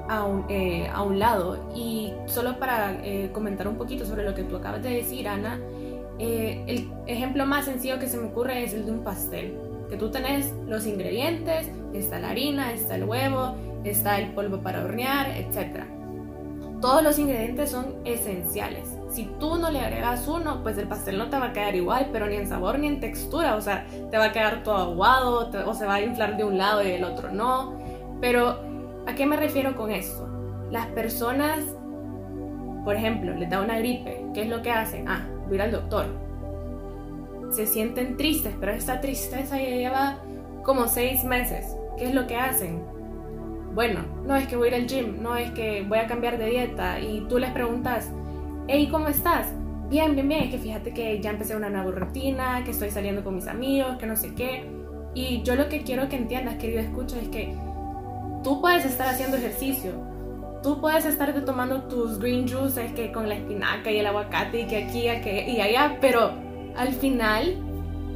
a 0.09 0.23
un, 0.23 0.45
eh, 0.49 0.89
a 0.93 1.03
un 1.03 1.19
lado. 1.19 1.71
Y 1.75 2.13
solo 2.25 2.59
para 2.59 2.93
eh, 3.03 3.29
comentar 3.33 3.67
un 3.67 3.75
poquito 3.75 4.05
sobre 4.05 4.23
lo 4.23 4.33
que 4.33 4.43
tú 4.43 4.55
acabas 4.55 4.83
de 4.83 4.89
decir, 4.89 5.27
Ana, 5.27 5.59
el 6.19 6.89
ejemplo 7.05 7.45
más 7.45 7.65
sencillo 7.65 7.99
que 7.99 8.07
se 8.07 8.17
me 8.17 8.27
ocurre 8.27 8.63
es 8.63 8.73
el 8.73 8.85
de 8.85 8.91
un 8.91 9.03
pastel 9.03 9.67
que 9.89 9.97
tú 9.97 10.09
tenés 10.11 10.53
los 10.67 10.85
ingredientes, 10.85 11.69
está 11.93 12.19
la 12.19 12.29
harina, 12.31 12.73
está 12.73 12.95
el 12.95 13.05
huevo, 13.05 13.55
está 13.83 14.19
el 14.19 14.33
polvo 14.33 14.59
para 14.59 14.83
hornear, 14.83 15.29
etc. 15.37 15.85
Todos 16.81 17.03
los 17.03 17.17
ingredientes 17.17 17.71
son 17.71 17.95
esenciales, 18.05 18.96
si 19.09 19.25
tú 19.39 19.57
no 19.57 19.71
le 19.71 19.79
agregas 19.79 20.27
uno, 20.27 20.61
pues 20.63 20.77
el 20.77 20.87
pastel 20.87 21.17
no 21.17 21.29
te 21.29 21.37
va 21.37 21.47
a 21.47 21.53
quedar 21.53 21.75
igual, 21.75 22.09
pero 22.11 22.27
ni 22.27 22.35
en 22.35 22.47
sabor 22.47 22.79
ni 22.79 22.87
en 22.87 22.99
textura, 22.99 23.55
o 23.55 23.61
sea, 23.61 23.85
te 24.11 24.17
va 24.17 24.25
a 24.25 24.31
quedar 24.31 24.63
todo 24.63 24.77
aguado 24.77 25.49
o 25.65 25.73
se 25.73 25.85
va 25.85 25.95
a 25.95 26.01
inflar 26.01 26.37
de 26.37 26.43
un 26.43 26.57
lado 26.57 26.83
y 26.83 26.91
del 26.91 27.03
otro 27.03 27.31
no. 27.31 27.79
Pero, 28.19 28.59
¿a 29.05 29.15
qué 29.15 29.25
me 29.25 29.37
refiero 29.37 29.75
con 29.75 29.91
esto? 29.91 30.27
Las 30.71 30.87
personas, 30.87 31.59
por 32.83 32.95
ejemplo, 32.95 33.33
les 33.33 33.49
da 33.49 33.61
una 33.61 33.77
gripe, 33.77 34.25
¿qué 34.33 34.41
es 34.43 34.49
lo 34.49 34.61
que 34.61 34.71
hacen? 34.71 35.07
Ah, 35.07 35.25
voy 35.47 35.59
al 35.59 35.71
doctor. 35.71 36.05
Se 37.51 37.65
sienten 37.65 38.17
tristes, 38.17 38.53
pero 38.59 38.73
esta 38.73 38.99
tristeza 38.99 39.57
ya 39.57 39.69
lleva 39.69 40.17
como 40.63 40.87
seis 40.87 41.23
meses. 41.23 41.77
¿Qué 41.97 42.05
es 42.05 42.13
lo 42.13 42.27
que 42.27 42.35
hacen? 42.35 42.83
Bueno, 43.73 44.01
no 44.25 44.35
es 44.35 44.47
que 44.47 44.57
voy 44.57 44.73
al 44.73 44.87
gym, 44.87 45.21
no 45.21 45.35
es 45.35 45.51
que 45.51 45.85
voy 45.87 45.99
a 45.99 46.07
cambiar 46.07 46.37
de 46.37 46.47
dieta 46.47 46.99
y 46.99 47.21
tú 47.29 47.37
les 47.37 47.51
preguntas, 47.51 48.11
hey, 48.67 48.89
¿cómo 48.91 49.07
estás? 49.07 49.47
Bien, 49.89 50.13
bien, 50.13 50.27
bien, 50.27 50.51
que 50.51 50.57
fíjate 50.57 50.93
que 50.93 51.21
ya 51.21 51.29
empecé 51.29 51.55
una 51.55 51.69
nueva 51.69 51.91
rutina, 51.91 52.63
que 52.65 52.71
estoy 52.71 52.89
saliendo 52.89 53.23
con 53.23 53.35
mis 53.35 53.47
amigos, 53.47 53.97
que 53.97 54.05
no 54.05 54.17
sé 54.17 54.33
qué. 54.35 54.69
Y 55.15 55.41
yo 55.43 55.55
lo 55.55 55.69
que 55.69 55.83
quiero 55.83 56.09
que 56.09 56.17
entiendas, 56.17 56.55
querido 56.55 56.81
escucha, 56.81 57.17
es 57.19 57.29
que 57.29 57.55
tú 58.43 58.59
puedes 58.59 58.85
estar 58.85 59.07
haciendo 59.07 59.37
ejercicio, 59.37 59.91
tú 60.61 60.81
puedes 60.81 61.05
estarte 61.05 61.41
tomando 61.41 61.83
tus 61.83 62.19
green 62.19 62.47
juices 62.47 62.91
que 62.91 63.11
con 63.11 63.29
la 63.29 63.35
espinaca 63.35 63.89
y 63.89 63.99
el 63.99 64.05
aguacate 64.05 64.61
y 64.61 64.67
que 64.67 64.83
aquí 64.83 65.05
y 65.07 65.61
allá, 65.61 65.97
pero 66.01 66.31
al 66.75 66.93
final 66.93 67.55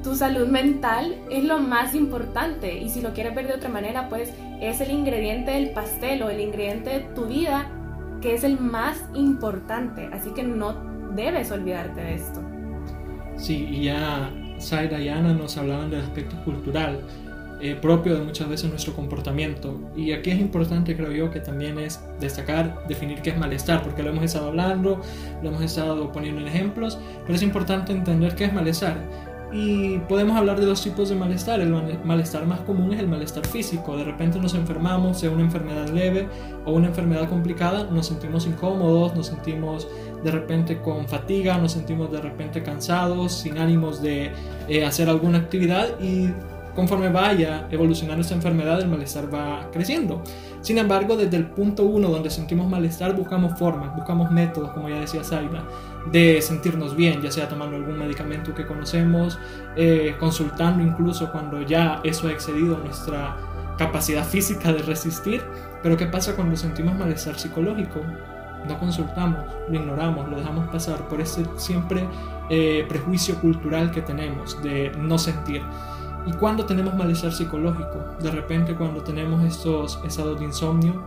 tu 0.03 0.15
salud 0.15 0.47
mental 0.47 1.15
es 1.29 1.45
lo 1.45 1.59
más 1.59 1.95
importante. 1.95 2.77
Y 2.77 2.89
si 2.89 3.01
lo 3.01 3.13
quieres 3.13 3.33
ver 3.33 3.47
de 3.47 3.53
otra 3.53 3.69
manera, 3.69 4.09
pues 4.09 4.33
es 4.59 4.81
el 4.81 4.91
ingrediente 4.91 5.51
del 5.51 5.69
pastel 5.69 6.23
o 6.23 6.29
el 6.29 6.41
ingrediente 6.41 6.89
de 6.89 6.99
tu 7.15 7.25
vida 7.27 7.69
que 8.21 8.35
es 8.35 8.43
el 8.43 8.59
más 8.59 9.03
importante, 9.13 10.09
así 10.13 10.31
que 10.31 10.43
no 10.43 10.75
debes 11.15 11.51
olvidarte 11.51 12.01
de 12.01 12.15
esto. 12.15 12.41
Sí, 13.37 13.67
y 13.69 13.85
ya 13.85 14.31
Saida 14.59 14.99
y 14.99 15.09
Ana 15.09 15.33
nos 15.33 15.57
hablaban 15.57 15.89
del 15.89 16.01
aspecto 16.01 16.35
cultural 16.43 17.01
eh, 17.63 17.75
propio 17.79 18.15
de 18.15 18.23
muchas 18.23 18.49
veces 18.49 18.71
nuestro 18.71 18.93
comportamiento. 18.93 19.79
Y 19.95 20.13
aquí 20.13 20.31
es 20.31 20.39
importante, 20.39 20.95
creo 20.95 21.11
yo, 21.11 21.29
que 21.29 21.39
también 21.39 21.77
es 21.77 21.99
destacar, 22.19 22.87
definir 22.87 23.21
qué 23.21 23.29
es 23.29 23.37
malestar, 23.37 23.83
porque 23.83 24.01
lo 24.01 24.09
hemos 24.09 24.23
estado 24.23 24.47
hablando, 24.47 24.99
lo 25.43 25.49
hemos 25.49 25.61
estado 25.61 26.11
poniendo 26.11 26.41
en 26.41 26.47
ejemplos, 26.47 26.97
pero 27.21 27.35
es 27.35 27.43
importante 27.43 27.91
entender 27.91 28.33
qué 28.33 28.45
es 28.45 28.53
malestar. 28.53 28.97
Y 29.51 29.97
podemos 29.99 30.37
hablar 30.37 30.59
de 30.59 30.65
dos 30.65 30.81
tipos 30.81 31.09
de 31.09 31.15
malestar. 31.15 31.59
El 31.59 31.73
malestar 32.05 32.45
más 32.45 32.61
común 32.61 32.93
es 32.93 32.99
el 32.99 33.07
malestar 33.07 33.45
físico. 33.45 33.97
De 33.97 34.03
repente 34.03 34.39
nos 34.39 34.53
enfermamos, 34.53 35.19
sea 35.19 35.29
una 35.29 35.41
enfermedad 35.41 35.89
leve 35.89 36.27
o 36.65 36.71
una 36.71 36.87
enfermedad 36.87 37.27
complicada, 37.27 37.83
nos 37.91 38.07
sentimos 38.07 38.47
incómodos, 38.47 39.15
nos 39.15 39.27
sentimos 39.27 39.87
de 40.23 40.31
repente 40.31 40.81
con 40.81 41.07
fatiga, 41.07 41.57
nos 41.57 41.73
sentimos 41.73 42.11
de 42.11 42.21
repente 42.21 42.63
cansados, 42.63 43.33
sin 43.33 43.57
ánimos 43.57 44.01
de 44.01 44.31
eh, 44.69 44.85
hacer 44.85 45.09
alguna 45.09 45.39
actividad 45.39 45.99
y 45.99 46.29
conforme 46.75 47.09
vaya 47.09 47.67
evolucionando 47.69 48.21
esta 48.21 48.33
enfermedad, 48.33 48.79
el 48.79 48.87
malestar 48.87 49.33
va 49.33 49.69
creciendo. 49.71 50.21
Sin 50.61 50.77
embargo, 50.77 51.15
desde 51.15 51.37
el 51.37 51.47
punto 51.47 51.83
uno 51.83 52.09
donde 52.09 52.29
sentimos 52.29 52.69
malestar, 52.69 53.15
buscamos 53.15 53.57
formas, 53.57 53.95
buscamos 53.95 54.31
métodos, 54.31 54.71
como 54.71 54.89
ya 54.89 54.99
decía 54.99 55.23
Zaira, 55.23 55.63
de 56.11 56.41
sentirnos 56.41 56.95
bien, 56.95 57.21
ya 57.21 57.31
sea 57.31 57.49
tomando 57.49 57.75
algún 57.75 57.97
medicamento 57.97 58.53
que 58.53 58.65
conocemos, 58.65 59.39
eh, 59.75 60.15
consultando 60.19 60.83
incluso 60.83 61.31
cuando 61.31 61.61
ya 61.61 61.99
eso 62.03 62.27
ha 62.27 62.31
excedido 62.31 62.77
nuestra 62.77 63.37
capacidad 63.77 64.25
física 64.25 64.71
de 64.71 64.81
resistir. 64.83 65.41
Pero 65.81 65.97
¿qué 65.97 66.05
pasa 66.05 66.35
cuando 66.35 66.55
sentimos 66.55 66.95
malestar 66.95 67.37
psicológico? 67.39 68.01
No 68.67 68.77
consultamos, 68.77 69.39
lo 69.67 69.75
ignoramos, 69.75 70.29
lo 70.29 70.37
dejamos 70.37 70.67
pasar 70.69 71.07
por 71.07 71.19
ese 71.19 71.43
siempre 71.55 72.05
eh, 72.49 72.85
prejuicio 72.87 73.35
cultural 73.41 73.89
que 73.91 74.01
tenemos 74.01 74.61
de 74.61 74.91
no 74.99 75.17
sentir. 75.17 75.63
¿Y 76.25 76.33
cuando 76.33 76.65
tenemos 76.65 76.93
malestar 76.93 77.31
psicológico? 77.31 78.05
De 78.19 78.31
repente 78.31 78.75
cuando 78.75 79.01
tenemos 79.01 79.43
estos 79.43 79.99
estados 80.03 80.39
de 80.39 80.45
insomnio, 80.45 81.03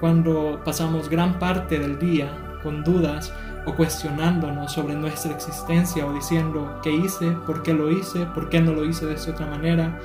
cuando 0.00 0.60
pasamos 0.64 1.08
gran 1.08 1.38
parte 1.38 1.78
del 1.78 1.98
día 1.98 2.58
con 2.62 2.84
dudas 2.84 3.32
o 3.66 3.74
cuestionándonos 3.74 4.72
sobre 4.72 4.94
nuestra 4.94 5.32
existencia 5.32 6.06
o 6.06 6.12
diciendo 6.12 6.80
qué 6.82 6.92
hice, 6.92 7.32
por 7.46 7.62
qué 7.62 7.74
lo 7.74 7.90
hice, 7.90 8.26
por 8.26 8.48
qué 8.48 8.60
no 8.60 8.72
lo 8.72 8.84
hice 8.84 9.06
de 9.06 9.14
esta 9.14 9.32
otra 9.32 9.46
manera, 9.46 9.98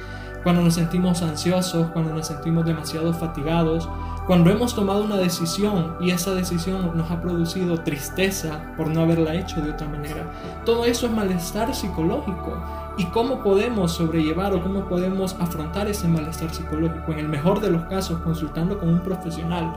cuando 0.48 0.62
nos 0.62 0.76
sentimos 0.76 1.22
ansiosos, 1.24 1.90
cuando 1.92 2.14
nos 2.14 2.28
sentimos 2.28 2.66
demasiado 2.66 3.14
fatigados, 3.14 3.90
cuando 4.26 4.50
hemos 4.50 4.74
tomado 4.74 5.04
una 5.04 5.18
decisión 5.18 5.98
y 6.00 6.12
esa 6.12 6.34
decisión 6.34 6.96
nos 6.96 7.12
ha 7.12 7.22
producido 7.22 7.82
tristeza 7.82 8.62
por 8.78 8.88
no 8.88 9.02
haberla 9.02 9.36
hecho 9.36 9.60
de 9.60 9.72
otra 9.72 9.90
manera. 9.90 10.24
Todo 10.64 10.86
eso 10.86 11.08
es 11.08 11.12
malestar 11.12 11.76
psicológico. 11.76 12.64
¿Y 12.98 13.04
cómo 13.08 13.44
podemos 13.44 13.92
sobrellevar 13.92 14.54
o 14.54 14.64
cómo 14.64 14.86
podemos 14.86 15.36
afrontar 15.38 15.90
ese 15.90 16.08
malestar 16.08 16.54
psicológico? 16.54 17.12
En 17.12 17.20
el 17.20 17.28
mejor 17.28 17.60
de 17.60 17.70
los 17.70 17.84
casos, 17.88 18.22
consultando 18.22 18.80
con 18.80 18.88
un 18.88 19.02
profesional. 19.02 19.76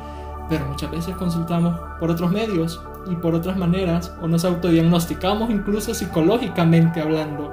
Pero 0.48 0.66
muchas 0.66 0.92
veces 0.92 1.16
consultamos 1.16 1.80
por 1.98 2.12
otros 2.12 2.30
medios 2.30 2.80
y 3.10 3.16
por 3.16 3.34
otras 3.34 3.56
maneras 3.56 4.14
o 4.22 4.28
nos 4.28 4.44
autodiagnosticamos 4.44 5.50
incluso 5.50 5.94
psicológicamente 5.94 7.00
hablando 7.00 7.52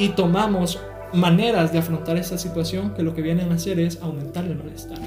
y 0.00 0.08
tomamos 0.10 0.80
maneras 1.12 1.72
de 1.72 1.78
afrontar 1.78 2.16
esa 2.16 2.38
situación 2.38 2.94
que 2.94 3.02
lo 3.02 3.14
que 3.14 3.22
vienen 3.22 3.50
a 3.52 3.54
hacer 3.54 3.80
es 3.80 4.00
aumentar 4.02 4.44
el 4.44 4.56
malestar. 4.56 4.98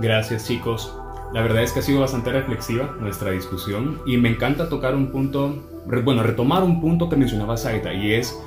Gracias 0.00 0.46
chicos. 0.46 0.92
La 1.32 1.42
verdad 1.42 1.62
es 1.62 1.72
que 1.72 1.80
ha 1.80 1.82
sido 1.82 2.00
bastante 2.00 2.32
reflexiva 2.32 2.96
nuestra 3.00 3.32
discusión 3.32 4.00
y 4.06 4.16
me 4.16 4.30
encanta 4.30 4.68
tocar 4.68 4.94
un 4.94 5.10
punto, 5.10 5.82
bueno, 6.04 6.22
retomar 6.22 6.62
un 6.62 6.80
punto 6.80 7.08
que 7.08 7.16
mencionaba 7.16 7.56
Saita 7.56 7.92
y 7.92 8.14
es 8.14 8.38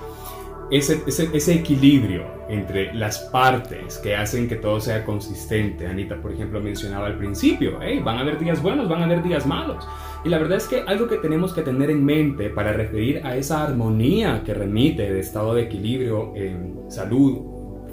ese, 0.71 1.03
ese, 1.05 1.53
equilibrio 1.53 2.25
entre 2.47 2.93
las 2.93 3.19
partes 3.19 3.97
que 3.97 4.15
hacen 4.15 4.47
que 4.47 4.55
todo 4.55 4.79
sea 4.79 5.03
consistente. 5.03 5.85
Anita, 5.85 6.15
por 6.15 6.31
ejemplo, 6.31 6.61
mencionaba 6.61 7.07
al 7.07 7.17
principio, 7.17 7.79
hey, 7.81 7.99
van 8.03 8.17
a 8.17 8.21
haber 8.21 8.39
días 8.39 8.61
buenos, 8.61 8.87
van 8.87 9.01
a 9.01 9.05
haber 9.05 9.21
días 9.21 9.45
malos. 9.45 9.85
Y 10.23 10.29
la 10.29 10.37
verdad 10.37 10.57
es 10.57 10.67
que 10.67 10.81
algo 10.81 11.07
que 11.07 11.17
tenemos 11.17 11.53
que 11.53 11.63
tener 11.63 11.89
en 11.89 12.05
mente 12.05 12.49
para 12.49 12.73
referir 12.73 13.21
a 13.23 13.35
esa 13.35 13.63
armonía 13.63 14.43
que 14.45 14.53
remite 14.53 15.11
de 15.11 15.19
estado 15.19 15.55
de 15.55 15.63
equilibrio 15.63 16.33
en 16.35 16.91
salud 16.91 17.39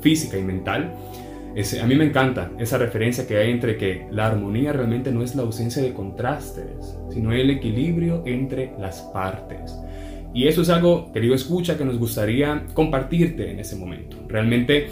física 0.02 0.36
y 0.36 0.42
mental, 0.42 0.94
a 1.82 1.86
mí 1.86 1.94
me 1.96 2.04
encanta 2.04 2.52
esa 2.58 2.78
referencia 2.78 3.26
que 3.26 3.38
hay 3.38 3.50
entre 3.50 3.76
que 3.76 4.06
la 4.12 4.26
armonía 4.26 4.72
realmente 4.72 5.10
no 5.10 5.22
es 5.22 5.34
la 5.34 5.42
ausencia 5.42 5.82
de 5.82 5.92
contrastes, 5.92 6.96
sino 7.10 7.32
el 7.32 7.50
equilibrio 7.50 8.22
entre 8.26 8.72
las 8.78 9.00
partes. 9.12 9.74
Y 10.34 10.46
eso 10.46 10.62
es 10.62 10.68
algo, 10.68 11.10
querido 11.12 11.34
escucha, 11.34 11.78
que 11.78 11.84
nos 11.84 11.98
gustaría 11.98 12.66
compartirte 12.74 13.50
en 13.50 13.58
ese 13.58 13.74
momento. 13.74 14.18
Realmente 14.28 14.88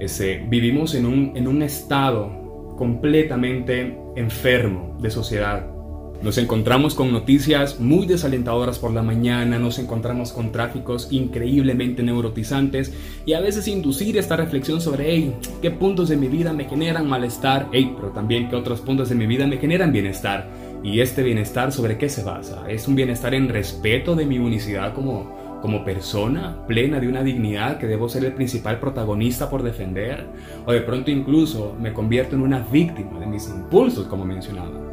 ese, 0.00 0.44
vivimos 0.48 0.94
en 0.94 1.06
un, 1.06 1.36
en 1.36 1.46
un 1.46 1.62
estado 1.62 2.74
completamente 2.76 3.96
enfermo 4.16 4.98
de 5.00 5.10
sociedad 5.10 5.79
nos 6.22 6.36
encontramos 6.36 6.94
con 6.94 7.12
noticias 7.12 7.80
muy 7.80 8.06
desalentadoras 8.06 8.78
por 8.78 8.92
la 8.92 9.02
mañana, 9.02 9.58
nos 9.58 9.78
encontramos 9.78 10.32
con 10.32 10.52
tráficos 10.52 11.08
increíblemente 11.10 12.02
neurotizantes 12.02 12.92
y 13.24 13.32
a 13.32 13.40
veces 13.40 13.68
inducir 13.68 14.18
esta 14.18 14.36
reflexión 14.36 14.82
sobre, 14.82 15.14
hey, 15.14 15.34
¿qué 15.62 15.70
puntos 15.70 16.10
de 16.10 16.18
mi 16.18 16.28
vida 16.28 16.52
me 16.52 16.66
generan 16.66 17.08
malestar? 17.08 17.68
Hey, 17.72 17.94
pero 17.96 18.12
también 18.12 18.50
qué 18.50 18.56
otros 18.56 18.82
puntos 18.82 19.08
de 19.08 19.14
mi 19.14 19.26
vida 19.26 19.46
me 19.46 19.56
generan 19.56 19.92
bienestar. 19.92 20.48
Y 20.82 21.00
este 21.00 21.22
bienestar, 21.22 21.72
¿sobre 21.72 21.96
qué 21.96 22.08
se 22.08 22.22
basa? 22.22 22.70
¿Es 22.70 22.86
un 22.86 22.96
bienestar 22.96 23.34
en 23.34 23.48
respeto 23.48 24.14
de 24.14 24.26
mi 24.26 24.38
unicidad 24.38 24.94
como, 24.94 25.58
como 25.62 25.84
persona, 25.84 26.66
plena 26.66 27.00
de 27.00 27.08
una 27.08 27.22
dignidad 27.22 27.78
que 27.78 27.86
debo 27.86 28.08
ser 28.08 28.24
el 28.24 28.32
principal 28.32 28.78
protagonista 28.78 29.48
por 29.48 29.62
defender? 29.62 30.26
¿O 30.66 30.72
de 30.72 30.80
pronto 30.80 31.10
incluso 31.10 31.74
me 31.80 31.94
convierto 31.94 32.36
en 32.36 32.42
una 32.42 32.60
víctima 32.60 33.20
de 33.20 33.26
mis 33.26 33.48
impulsos, 33.48 34.06
como 34.06 34.24
mencionaba? 34.24 34.89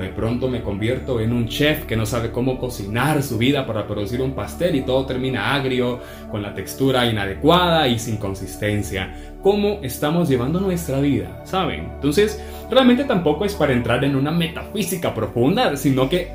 De 0.00 0.08
pronto 0.08 0.48
me 0.48 0.62
convierto 0.62 1.20
en 1.20 1.32
un 1.32 1.48
chef 1.48 1.84
que 1.84 1.96
no 1.96 2.06
sabe 2.06 2.30
cómo 2.30 2.58
cocinar 2.58 3.22
su 3.22 3.38
vida 3.38 3.66
para 3.66 3.86
producir 3.86 4.20
un 4.20 4.32
pastel 4.32 4.76
y 4.76 4.82
todo 4.82 5.06
termina 5.06 5.54
agrio, 5.54 6.00
con 6.30 6.42
la 6.42 6.54
textura 6.54 7.06
inadecuada 7.06 7.88
y 7.88 7.98
sin 7.98 8.16
consistencia. 8.16 9.14
¿Cómo 9.42 9.80
estamos 9.82 10.28
llevando 10.28 10.60
nuestra 10.60 11.00
vida? 11.00 11.42
¿Saben? 11.44 11.90
Entonces, 11.94 12.42
realmente 12.70 13.04
tampoco 13.04 13.44
es 13.44 13.54
para 13.54 13.72
entrar 13.72 14.04
en 14.04 14.16
una 14.16 14.30
metafísica 14.30 15.14
profunda, 15.14 15.76
sino 15.76 16.08
que 16.08 16.32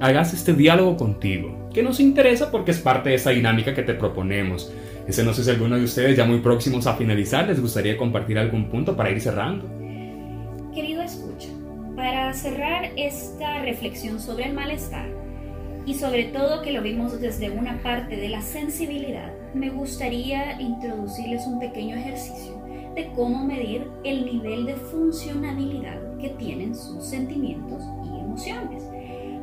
hagas 0.00 0.34
este 0.34 0.52
diálogo 0.52 0.96
contigo, 0.96 1.68
que 1.72 1.82
nos 1.82 2.00
interesa 2.00 2.50
porque 2.50 2.72
es 2.72 2.78
parte 2.78 3.10
de 3.10 3.14
esa 3.16 3.30
dinámica 3.30 3.74
que 3.74 3.82
te 3.82 3.94
proponemos. 3.94 4.72
Ese 5.06 5.22
no 5.22 5.32
sé 5.32 5.44
si 5.44 5.50
alguno 5.50 5.76
de 5.76 5.84
ustedes 5.84 6.16
ya 6.16 6.24
muy 6.24 6.40
próximos 6.40 6.86
a 6.86 6.94
finalizar 6.94 7.46
les 7.46 7.60
gustaría 7.60 7.96
compartir 7.96 8.38
algún 8.38 8.68
punto 8.68 8.96
para 8.96 9.10
ir 9.10 9.20
cerrando. 9.20 9.85
Cerrar 12.36 12.90
esta 12.96 13.62
reflexión 13.62 14.20
sobre 14.20 14.44
el 14.44 14.52
malestar 14.52 15.08
y 15.86 15.94
sobre 15.94 16.24
todo 16.24 16.60
que 16.60 16.70
lo 16.70 16.82
vimos 16.82 17.18
desde 17.18 17.50
una 17.50 17.82
parte 17.82 18.14
de 18.16 18.28
la 18.28 18.42
sensibilidad, 18.42 19.32
me 19.54 19.70
gustaría 19.70 20.60
introducirles 20.60 21.46
un 21.46 21.58
pequeño 21.58 21.96
ejercicio 21.96 22.62
de 22.94 23.10
cómo 23.14 23.42
medir 23.42 23.90
el 24.04 24.26
nivel 24.26 24.66
de 24.66 24.76
funcionabilidad 24.76 26.18
que 26.18 26.28
tienen 26.28 26.74
sus 26.74 27.06
sentimientos 27.06 27.82
y 28.04 28.20
emociones. 28.20 28.82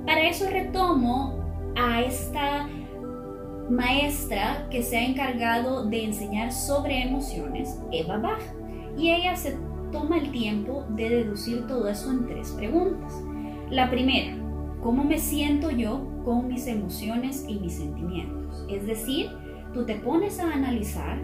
Para 0.06 0.30
eso 0.30 0.48
retomo 0.52 1.44
a 1.76 2.02
esta 2.04 2.70
maestra 3.72 4.68
que 4.70 4.84
se 4.84 4.98
ha 4.98 5.04
encargado 5.04 5.86
de 5.86 6.04
enseñar 6.04 6.52
sobre 6.52 7.02
emociones, 7.02 7.76
Eva 7.92 8.20
Bach, 8.20 8.44
y 8.96 9.10
ella 9.10 9.36
se 9.36 9.58
toma 9.94 10.18
el 10.18 10.32
tiempo 10.32 10.86
de 10.90 11.08
deducir 11.08 11.66
todo 11.68 11.88
eso 11.88 12.12
en 12.12 12.28
tres 12.28 12.52
preguntas. 12.52 13.14
La 13.70 13.90
primera, 13.90 14.36
¿cómo 14.82 15.06
me 15.06 15.18
siento 15.18 15.72
yo 15.72 16.06
con 16.26 16.50
mis 16.50 16.68
emociones 16.68 17.46
y 17.48 17.56
mis 17.60 17.76
sentimientos? 17.76 18.66
Es 18.70 18.86
decir, 18.86 19.30
tú 19.74 19.86
te 19.86 19.96
pones 19.96 20.40
a 20.42 20.52
analizar 20.52 21.18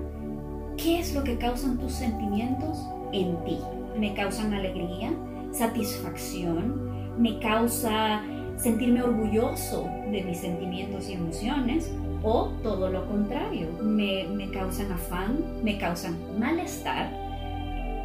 qué 0.78 1.00
es 1.00 1.14
lo 1.14 1.26
que 1.26 1.38
causan 1.38 1.78
tus 1.78 1.92
sentimientos 1.92 2.78
en 3.12 3.36
ti. 3.44 3.58
¿Me 3.98 4.14
causan 4.14 4.54
alegría, 4.54 5.12
satisfacción? 5.52 7.22
¿Me 7.22 7.38
causa 7.40 8.22
sentirme 8.56 9.04
orgulloso 9.04 9.90
de 10.10 10.24
mis 10.24 10.38
sentimientos 10.38 11.10
y 11.10 11.14
emociones? 11.14 11.92
o 12.24 12.50
todo 12.64 12.90
lo 12.90 13.08
contrario, 13.08 13.68
me, 13.82 14.50
causan 14.52 14.92
afán, 14.92 15.38
me 15.64 15.78
causan 15.78 16.18
malestar 16.38 17.29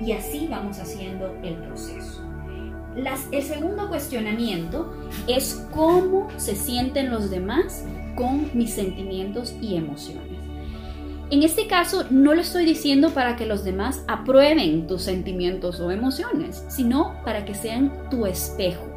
y 0.01 0.13
así 0.13 0.47
vamos 0.49 0.79
haciendo 0.79 1.35
el 1.43 1.55
proceso. 1.55 2.23
el 3.33 3.43
segundo 3.43 3.89
cuestionamiento 3.89 4.93
es 5.27 5.67
cómo 5.73 6.29
se 6.37 6.55
sienten 6.55 7.11
los 7.11 7.31
demás 7.31 7.85
con 8.15 8.51
mis 8.55 8.73
sentimientos 8.73 9.55
y 9.61 9.77
emociones. 9.77 10.39
En 11.31 11.43
este 11.43 11.67
caso, 11.67 12.05
no 12.11 12.35
lo 12.35 12.43
estoy 12.43 12.65
diciendo 12.65 13.11
para 13.11 13.35
que 13.35 13.47
los 13.47 13.65
demás 13.65 14.05
aprueben 14.07 14.87
tus 14.87 15.03
sentimientos 15.03 15.81
o 15.81 15.91
emociones, 15.91 16.65
sino 16.69 17.17
para 17.25 17.45
que 17.45 17.55
sean 17.55 17.93
tu 18.11 18.27
espejo 18.27 18.95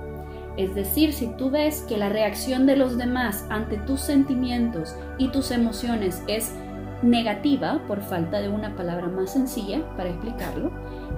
es 0.58 0.74
decir, 0.74 1.14
si 1.14 1.28
tú 1.38 1.52
ves 1.52 1.86
que 1.88 1.98
la 1.98 2.10
reacción 2.10 2.66
de 2.66 2.76
los 2.76 2.98
demás 2.98 3.46
ante 3.50 3.78
tus 3.78 4.02
sentimientos 4.02 4.96
y 5.20 5.28
tus 5.28 5.52
emociones 5.52 6.24
es 6.28 6.52
negativa, 7.02 7.82
por 7.88 8.02
falta 8.02 8.40
de 8.40 8.50
una 8.50 8.76
palabra 8.76 9.08
más 9.08 9.32
sencilla 9.32 9.82
para 9.96 10.10
explicarlo, 10.10 10.72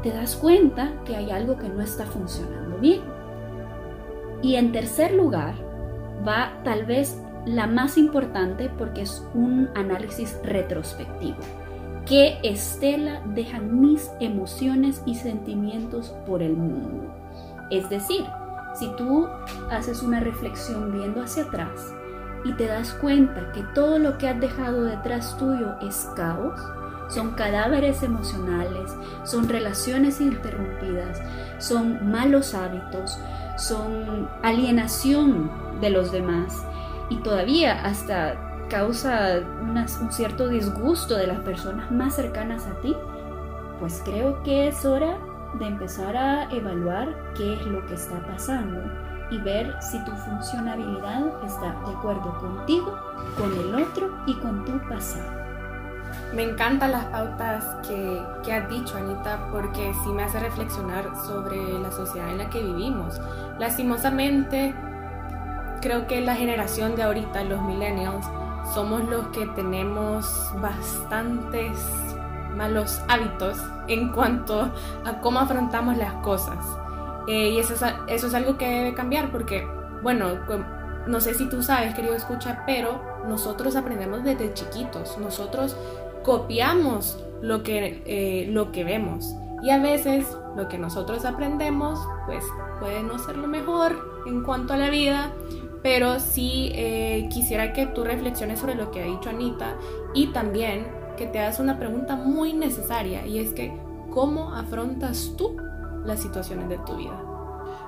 te 0.03 0.11
das 0.11 0.35
cuenta 0.35 0.93
que 1.05 1.15
hay 1.15 1.31
algo 1.31 1.57
que 1.57 1.69
no 1.69 1.81
está 1.81 2.05
funcionando 2.05 2.77
bien. 2.77 3.01
Y 4.41 4.55
en 4.55 4.71
tercer 4.71 5.13
lugar, 5.13 5.53
va 6.27 6.53
tal 6.63 6.85
vez 6.85 7.21
la 7.45 7.67
más 7.67 7.97
importante 7.97 8.69
porque 8.77 9.01
es 9.01 9.25
un 9.33 9.69
análisis 9.75 10.37
retrospectivo. 10.43 11.37
¿Qué 12.05 12.39
estela 12.43 13.21
dejan 13.35 13.79
mis 13.79 14.09
emociones 14.19 15.01
y 15.05 15.15
sentimientos 15.15 16.09
por 16.25 16.41
el 16.41 16.53
mundo? 16.55 17.13
Es 17.69 17.89
decir, 17.89 18.25
si 18.73 18.87
tú 18.95 19.27
haces 19.69 20.01
una 20.01 20.19
reflexión 20.19 20.91
viendo 20.91 21.21
hacia 21.21 21.43
atrás 21.43 21.93
y 22.43 22.53
te 22.53 22.67
das 22.67 22.93
cuenta 22.93 23.51
que 23.51 23.63
todo 23.73 23.99
lo 23.99 24.17
que 24.17 24.29
has 24.29 24.39
dejado 24.39 24.83
detrás 24.83 25.37
tuyo 25.37 25.75
es 25.81 26.09
caos, 26.15 26.59
son 27.09 27.31
cadáveres 27.31 28.03
emocionales, 28.03 28.95
son 29.23 29.49
relaciones 29.49 30.21
interrumpidas, 30.21 31.21
son 31.57 32.11
malos 32.11 32.53
hábitos, 32.53 33.17
son 33.57 34.29
alienación 34.43 35.49
de 35.81 35.89
los 35.89 36.11
demás 36.11 36.63
y 37.09 37.17
todavía 37.17 37.83
hasta 37.83 38.35
causa 38.69 39.39
un 39.61 40.11
cierto 40.11 40.47
disgusto 40.47 41.15
de 41.15 41.27
las 41.27 41.39
personas 41.39 41.91
más 41.91 42.15
cercanas 42.15 42.67
a 42.67 42.79
ti, 42.81 42.95
pues 43.79 44.01
creo 44.05 44.43
que 44.43 44.67
es 44.67 44.85
hora 44.85 45.17
de 45.57 45.65
empezar 45.65 46.15
a 46.15 46.51
evaluar 46.51 47.33
qué 47.35 47.53
es 47.53 47.65
lo 47.65 47.83
que 47.87 47.95
está 47.95 48.19
pasando 48.27 49.08
y 49.29 49.37
ver 49.39 49.75
si 49.81 49.99
tu 50.03 50.11
funcionabilidad 50.11 51.43
está 51.43 51.71
de 51.85 51.95
acuerdo 51.95 52.37
contigo, 52.39 52.97
con 53.37 53.53
el 53.53 53.75
otro 53.75 54.09
y 54.25 54.33
con 54.35 54.65
tu 54.65 54.79
pasado. 54.87 55.39
Me 56.33 56.43
encantan 56.43 56.91
las 56.91 57.05
pautas 57.05 57.63
que, 57.87 58.21
que, 58.43 58.53
has 58.53 58.69
dicho, 58.69 58.97
Anita, 58.97 59.47
porque 59.51 59.93
sí 60.03 60.09
me 60.09 60.23
hace 60.23 60.39
reflexionar 60.39 61.05
sobre 61.25 61.79
la 61.79 61.91
sociedad 61.91 62.29
en 62.29 62.39
la 62.39 62.49
que 62.49 62.61
vivimos. 62.61 63.19
Lastimosamente, 63.59 64.73
creo 65.81 66.07
que 66.07 66.21
la 66.21 66.35
generación 66.35 66.95
de 66.95 67.03
ahorita, 67.03 67.43
los 67.43 67.61
millennials, 67.61 68.25
somos 68.73 69.03
los 69.09 69.27
que 69.27 69.45
tenemos 69.47 70.51
bastantes 70.61 71.77
malos 72.55 73.01
hábitos 73.07 73.57
en 73.87 74.11
cuanto 74.11 74.69
a 75.05 75.19
cómo 75.21 75.39
afrontamos 75.39 75.97
las 75.97 76.13
cosas. 76.15 76.57
Eh, 77.29 77.51
y 77.51 77.59
eso 77.59 77.75
es, 78.07 78.33
algo 78.33 78.57
que 78.57 78.67
debe 78.67 78.95
cambiar 78.95 79.31
porque, 79.31 79.63
bueno, 80.01 80.39
no 81.05 81.21
sé 81.21 81.35
si 81.35 81.47
tú 81.47 81.61
sabes, 81.61 81.93
querido 81.93 82.15
escucha, 82.15 82.63
pero 82.65 83.03
nosotros 83.27 83.75
aprendemos 83.75 84.23
desde 84.23 84.51
chiquitos, 84.55 85.15
nosotros 85.19 85.77
copiamos 86.23 87.23
lo 87.43 87.61
que, 87.61 88.01
eh, 88.07 88.47
lo 88.49 88.71
que 88.71 88.83
vemos. 88.83 89.35
Y 89.61 89.69
a 89.69 89.77
veces 89.77 90.25
lo 90.57 90.67
que 90.69 90.79
nosotros 90.79 91.23
aprendemos, 91.23 91.99
pues 92.25 92.43
puede 92.79 93.03
no 93.03 93.19
ser 93.19 93.37
lo 93.37 93.47
mejor 93.47 94.23
en 94.25 94.41
cuanto 94.41 94.73
a 94.73 94.77
la 94.77 94.89
vida, 94.89 95.31
pero 95.83 96.19
sí 96.19 96.71
eh, 96.73 97.29
quisiera 97.31 97.73
que 97.73 97.85
tú 97.85 98.03
reflexiones 98.03 98.59
sobre 98.59 98.73
lo 98.73 98.89
que 98.89 99.03
ha 99.03 99.05
dicho 99.05 99.29
Anita 99.29 99.75
y 100.15 100.27
también 100.27 100.87
que 101.15 101.27
te 101.27 101.37
hagas 101.37 101.59
una 101.59 101.77
pregunta 101.77 102.15
muy 102.15 102.53
necesaria 102.53 103.25
y 103.27 103.37
es 103.37 103.53
que 103.53 103.71
¿cómo 104.09 104.55
afrontas 104.55 105.33
tú 105.37 105.57
las 106.09 106.21
situaciones 106.21 106.67
de 106.67 106.77
tu 106.79 106.97
vida? 106.97 107.23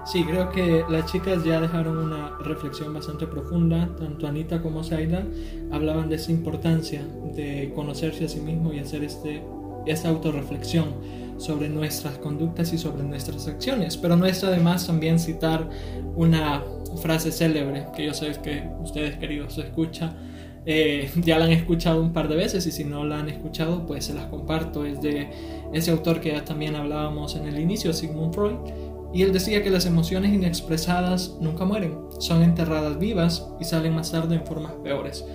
Sí, 0.05 0.23
creo 0.23 0.49
que 0.51 0.83
las 0.89 1.11
chicas 1.11 1.43
ya 1.43 1.59
dejaron 1.61 1.97
una 1.97 2.37
reflexión 2.39 2.93
bastante 2.93 3.27
profunda, 3.27 3.87
tanto 3.99 4.27
Anita 4.27 4.61
como 4.61 4.83
Zaida 4.83 5.23
hablaban 5.71 6.09
de 6.09 6.15
esa 6.15 6.31
importancia 6.31 7.05
de 7.35 7.71
conocerse 7.75 8.25
a 8.25 8.27
sí 8.27 8.39
mismo 8.39 8.73
y 8.73 8.79
hacer 8.79 9.03
este, 9.03 9.43
esta 9.85 10.09
autorreflexión 10.09 10.87
sobre 11.37 11.69
nuestras 11.69 12.17
conductas 12.17 12.73
y 12.73 12.77
sobre 12.77 13.03
nuestras 13.03 13.47
acciones. 13.47 13.97
Pero 13.97 14.15
no 14.15 14.25
está 14.25 14.49
de 14.49 14.57
más 14.57 14.87
también 14.87 15.19
citar 15.19 15.69
una 16.15 16.63
frase 17.01 17.31
célebre 17.31 17.87
que 17.95 18.05
yo 18.05 18.13
sé 18.13 18.31
que 18.43 18.69
ustedes 18.81 19.17
queridos 19.17 19.57
escuchan 19.57 20.30
eh, 20.65 21.11
ya 21.15 21.39
la 21.39 21.45
han 21.45 21.51
escuchado 21.51 22.01
un 22.01 22.13
par 22.13 22.27
de 22.27 22.35
veces 22.35 22.65
y 22.67 22.71
si 22.71 22.83
no 22.83 23.03
la 23.03 23.19
han 23.19 23.29
escuchado, 23.29 23.85
pues 23.85 24.05
se 24.05 24.13
las 24.13 24.25
comparto. 24.25 24.85
Es 24.85 25.01
de 25.01 25.29
ese 25.73 25.91
autor 25.91 26.21
que 26.21 26.31
ya 26.31 26.45
también 26.45 26.75
hablábamos 26.75 27.35
en 27.35 27.47
el 27.47 27.59
inicio, 27.59 27.93
Sigmund 27.93 28.33
Freud. 28.33 28.55
Y 29.13 29.23
él 29.23 29.33
decía 29.33 29.61
que 29.61 29.69
las 29.69 29.85
emociones 29.85 30.33
inexpresadas 30.33 31.35
nunca 31.41 31.65
mueren, 31.65 31.97
son 32.19 32.43
enterradas 32.43 32.97
vivas 32.97 33.45
y 33.59 33.65
salen 33.65 33.93
más 33.93 34.11
tarde 34.11 34.35
en 34.35 34.45
formas 34.45 34.71
peores. 34.83 35.25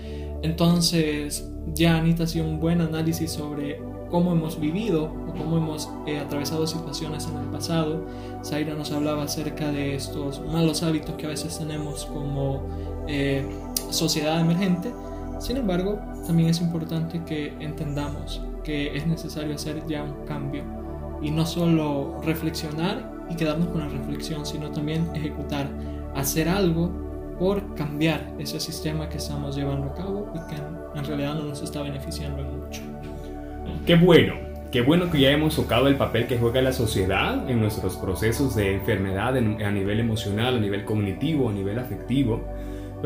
Entonces, 0.42 1.46
ya 1.74 1.98
Anita 1.98 2.24
hacía 2.24 2.42
un 2.42 2.58
buen 2.58 2.80
análisis 2.80 3.32
sobre 3.32 3.78
cómo 4.10 4.32
hemos 4.32 4.58
vivido 4.58 5.04
o 5.04 5.32
cómo 5.36 5.58
hemos 5.58 5.90
eh, 6.06 6.18
atravesado 6.18 6.66
situaciones 6.66 7.26
en 7.26 7.36
el 7.36 7.50
pasado. 7.50 8.06
Zaira 8.42 8.74
nos 8.74 8.92
hablaba 8.92 9.24
acerca 9.24 9.70
de 9.70 9.94
estos 9.94 10.40
malos 10.40 10.82
hábitos 10.82 11.16
que 11.16 11.26
a 11.26 11.30
veces 11.30 11.58
tenemos 11.58 12.06
como 12.06 12.62
eh, 13.08 13.46
sociedad 13.90 14.40
emergente 14.40 14.90
sin 15.38 15.56
embargo, 15.56 16.00
también 16.26 16.48
es 16.48 16.60
importante 16.60 17.22
que 17.24 17.54
entendamos 17.60 18.42
que 18.64 18.96
es 18.96 19.06
necesario 19.06 19.54
hacer 19.54 19.86
ya 19.86 20.02
un 20.02 20.26
cambio 20.26 20.64
y 21.22 21.30
no 21.30 21.46
solo 21.46 22.20
reflexionar 22.24 23.12
y 23.30 23.36
quedarnos 23.36 23.68
con 23.68 23.80
la 23.80 23.88
reflexión, 23.88 24.44
sino 24.44 24.70
también 24.70 25.08
ejecutar, 25.14 25.68
hacer 26.14 26.48
algo 26.48 26.90
por 27.38 27.74
cambiar 27.74 28.32
ese 28.38 28.58
sistema 28.60 29.08
que 29.08 29.18
estamos 29.18 29.56
llevando 29.56 29.88
a 29.88 29.94
cabo 29.94 30.32
y 30.34 30.38
que 30.50 30.56
en 30.98 31.04
realidad 31.04 31.34
no 31.34 31.44
nos 31.44 31.62
está 31.62 31.82
beneficiando 31.82 32.42
mucho. 32.42 32.80
Qué 33.84 33.94
bueno, 33.94 34.34
qué 34.72 34.80
bueno 34.80 35.10
que 35.10 35.20
ya 35.20 35.30
hemos 35.30 35.56
tocado 35.56 35.88
el 35.88 35.96
papel 35.96 36.26
que 36.26 36.38
juega 36.38 36.62
la 36.62 36.72
sociedad 36.72 37.48
en 37.48 37.60
nuestros 37.60 37.96
procesos 37.96 38.56
de 38.56 38.74
enfermedad 38.74 39.36
a 39.36 39.70
nivel 39.70 40.00
emocional, 40.00 40.56
a 40.56 40.60
nivel 40.60 40.84
cognitivo, 40.84 41.50
a 41.50 41.52
nivel 41.52 41.78
afectivo 41.78 42.42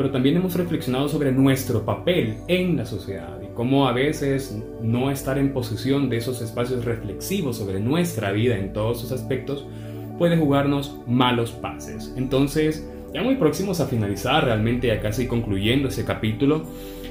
pero 0.00 0.12
también 0.12 0.38
hemos 0.38 0.54
reflexionado 0.54 1.10
sobre 1.10 1.30
nuestro 1.30 1.84
papel 1.84 2.38
en 2.48 2.74
la 2.74 2.86
sociedad 2.86 3.38
y 3.42 3.54
cómo 3.54 3.86
a 3.86 3.92
veces 3.92 4.58
no 4.80 5.10
estar 5.10 5.36
en 5.36 5.52
posesión 5.52 6.08
de 6.08 6.16
esos 6.16 6.40
espacios 6.40 6.86
reflexivos 6.86 7.58
sobre 7.58 7.80
nuestra 7.80 8.32
vida 8.32 8.56
en 8.56 8.72
todos 8.72 8.98
sus 8.98 9.12
aspectos 9.12 9.66
puede 10.16 10.38
jugarnos 10.38 10.96
malos 11.06 11.52
pases. 11.52 12.14
Entonces, 12.16 12.88
ya 13.12 13.22
muy 13.22 13.34
próximos 13.34 13.80
a 13.80 13.88
finalizar, 13.88 14.46
realmente 14.46 14.86
ya 14.86 15.02
casi 15.02 15.26
concluyendo 15.26 15.88
ese 15.88 16.06
capítulo, 16.06 16.62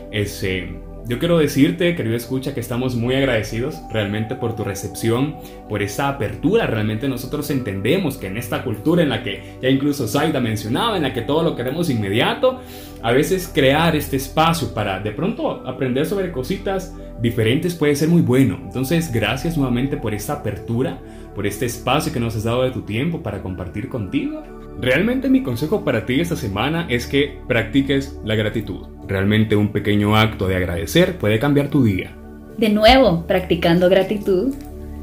ese 0.09 0.69
yo 1.09 1.17
quiero 1.17 1.39
decirte, 1.39 1.95
querido 1.95 2.15
escucha, 2.15 2.53
que 2.53 2.59
estamos 2.59 2.95
muy 2.95 3.15
agradecidos 3.15 3.81
realmente 3.91 4.35
por 4.35 4.55
tu 4.55 4.63
recepción, 4.63 5.37
por 5.67 5.81
esa 5.81 6.07
apertura. 6.07 6.67
Realmente 6.67 7.09
nosotros 7.09 7.49
entendemos 7.49 8.15
que 8.15 8.27
en 8.27 8.37
esta 8.37 8.63
cultura 8.63 9.01
en 9.01 9.09
la 9.09 9.23
que 9.23 9.57
ya 9.59 9.69
incluso 9.69 10.07
Zaida 10.07 10.39
mencionaba, 10.39 10.97
en 10.97 11.01
la 11.01 11.11
que 11.11 11.23
todo 11.23 11.41
lo 11.41 11.55
queremos 11.55 11.89
inmediato, 11.89 12.61
a 13.01 13.11
veces 13.11 13.49
crear 13.51 13.95
este 13.95 14.17
espacio 14.17 14.71
para 14.71 14.99
de 14.99 15.11
pronto 15.11 15.67
aprender 15.67 16.05
sobre 16.05 16.31
cositas 16.31 16.93
diferentes 17.19 17.73
puede 17.73 17.95
ser 17.95 18.07
muy 18.07 18.21
bueno. 18.21 18.59
Entonces, 18.61 19.11
gracias 19.11 19.57
nuevamente 19.57 19.97
por 19.97 20.13
esta 20.13 20.33
apertura, 20.33 20.99
por 21.33 21.47
este 21.47 21.65
espacio 21.65 22.13
que 22.13 22.19
nos 22.19 22.35
has 22.35 22.43
dado 22.43 22.61
de 22.61 22.69
tu 22.69 22.83
tiempo 22.83 23.23
para 23.23 23.41
compartir 23.41 23.89
contigo. 23.89 24.58
Realmente 24.81 25.29
mi 25.29 25.43
consejo 25.43 25.83
para 25.83 26.05
ti 26.05 26.21
esta 26.21 26.37
semana 26.37 26.85
es 26.89 27.05
que 27.05 27.37
practiques 27.49 28.17
la 28.23 28.35
gratitud. 28.35 28.87
Realmente 29.07 29.57
un 29.57 29.73
pequeño 29.73 30.15
acto 30.15 30.47
de 30.47 30.55
agradecer 30.55 31.17
puede 31.17 31.37
cambiar 31.37 31.67
tu 31.67 31.83
día. 31.83 32.15
De 32.57 32.69
nuevo, 32.69 33.25
practicando 33.27 33.89
gratitud, 33.89 34.53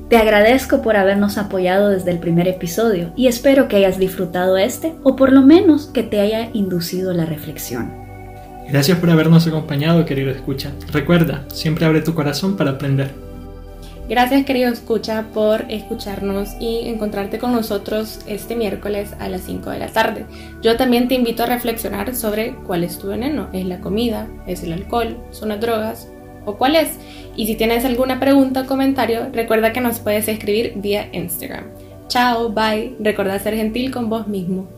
te 0.08 0.16
agradezco 0.16 0.80
por 0.80 0.96
habernos 0.96 1.36
apoyado 1.36 1.90
desde 1.90 2.10
el 2.10 2.20
primer 2.20 2.48
episodio 2.48 3.12
y 3.16 3.26
espero 3.26 3.68
que 3.68 3.76
hayas 3.76 3.98
disfrutado 3.98 4.56
este 4.56 4.94
o 5.02 5.14
por 5.14 5.32
lo 5.32 5.42
menos 5.42 5.88
que 5.88 6.02
te 6.02 6.20
haya 6.20 6.48
inducido 6.54 7.12
la 7.12 7.26
reflexión. 7.26 7.92
Gracias 8.70 8.98
por 8.98 9.10
habernos 9.10 9.46
acompañado, 9.46 10.06
querido 10.06 10.30
escucha. 10.30 10.72
Recuerda, 10.90 11.44
siempre 11.48 11.84
abre 11.84 12.00
tu 12.00 12.14
corazón 12.14 12.56
para 12.56 12.72
aprender. 12.72 13.25
Gracias 14.08 14.44
querido 14.44 14.72
escucha 14.72 15.24
por 15.34 15.64
escucharnos 15.68 16.54
y 16.60 16.88
encontrarte 16.88 17.40
con 17.40 17.50
nosotros 17.50 18.20
este 18.28 18.54
miércoles 18.54 19.12
a 19.18 19.28
las 19.28 19.40
5 19.42 19.70
de 19.70 19.78
la 19.80 19.88
tarde. 19.88 20.26
Yo 20.62 20.76
también 20.76 21.08
te 21.08 21.16
invito 21.16 21.42
a 21.42 21.46
reflexionar 21.46 22.14
sobre 22.14 22.54
cuál 22.54 22.84
es 22.84 22.98
tu 22.98 23.08
veneno. 23.08 23.48
¿Es 23.52 23.66
la 23.66 23.80
comida? 23.80 24.28
¿Es 24.46 24.62
el 24.62 24.72
alcohol? 24.72 25.16
¿Son 25.32 25.48
las 25.48 25.60
drogas? 25.60 26.08
¿O 26.44 26.56
cuál 26.56 26.76
es? 26.76 26.98
Y 27.34 27.46
si 27.46 27.56
tienes 27.56 27.84
alguna 27.84 28.20
pregunta 28.20 28.60
o 28.60 28.66
comentario, 28.66 29.28
recuerda 29.32 29.72
que 29.72 29.80
nos 29.80 29.98
puedes 29.98 30.28
escribir 30.28 30.74
vía 30.76 31.08
Instagram. 31.12 31.64
Chao, 32.06 32.50
bye. 32.50 32.94
Recuerda 33.00 33.40
ser 33.40 33.56
gentil 33.56 33.90
con 33.90 34.08
vos 34.08 34.28
mismo. 34.28 34.68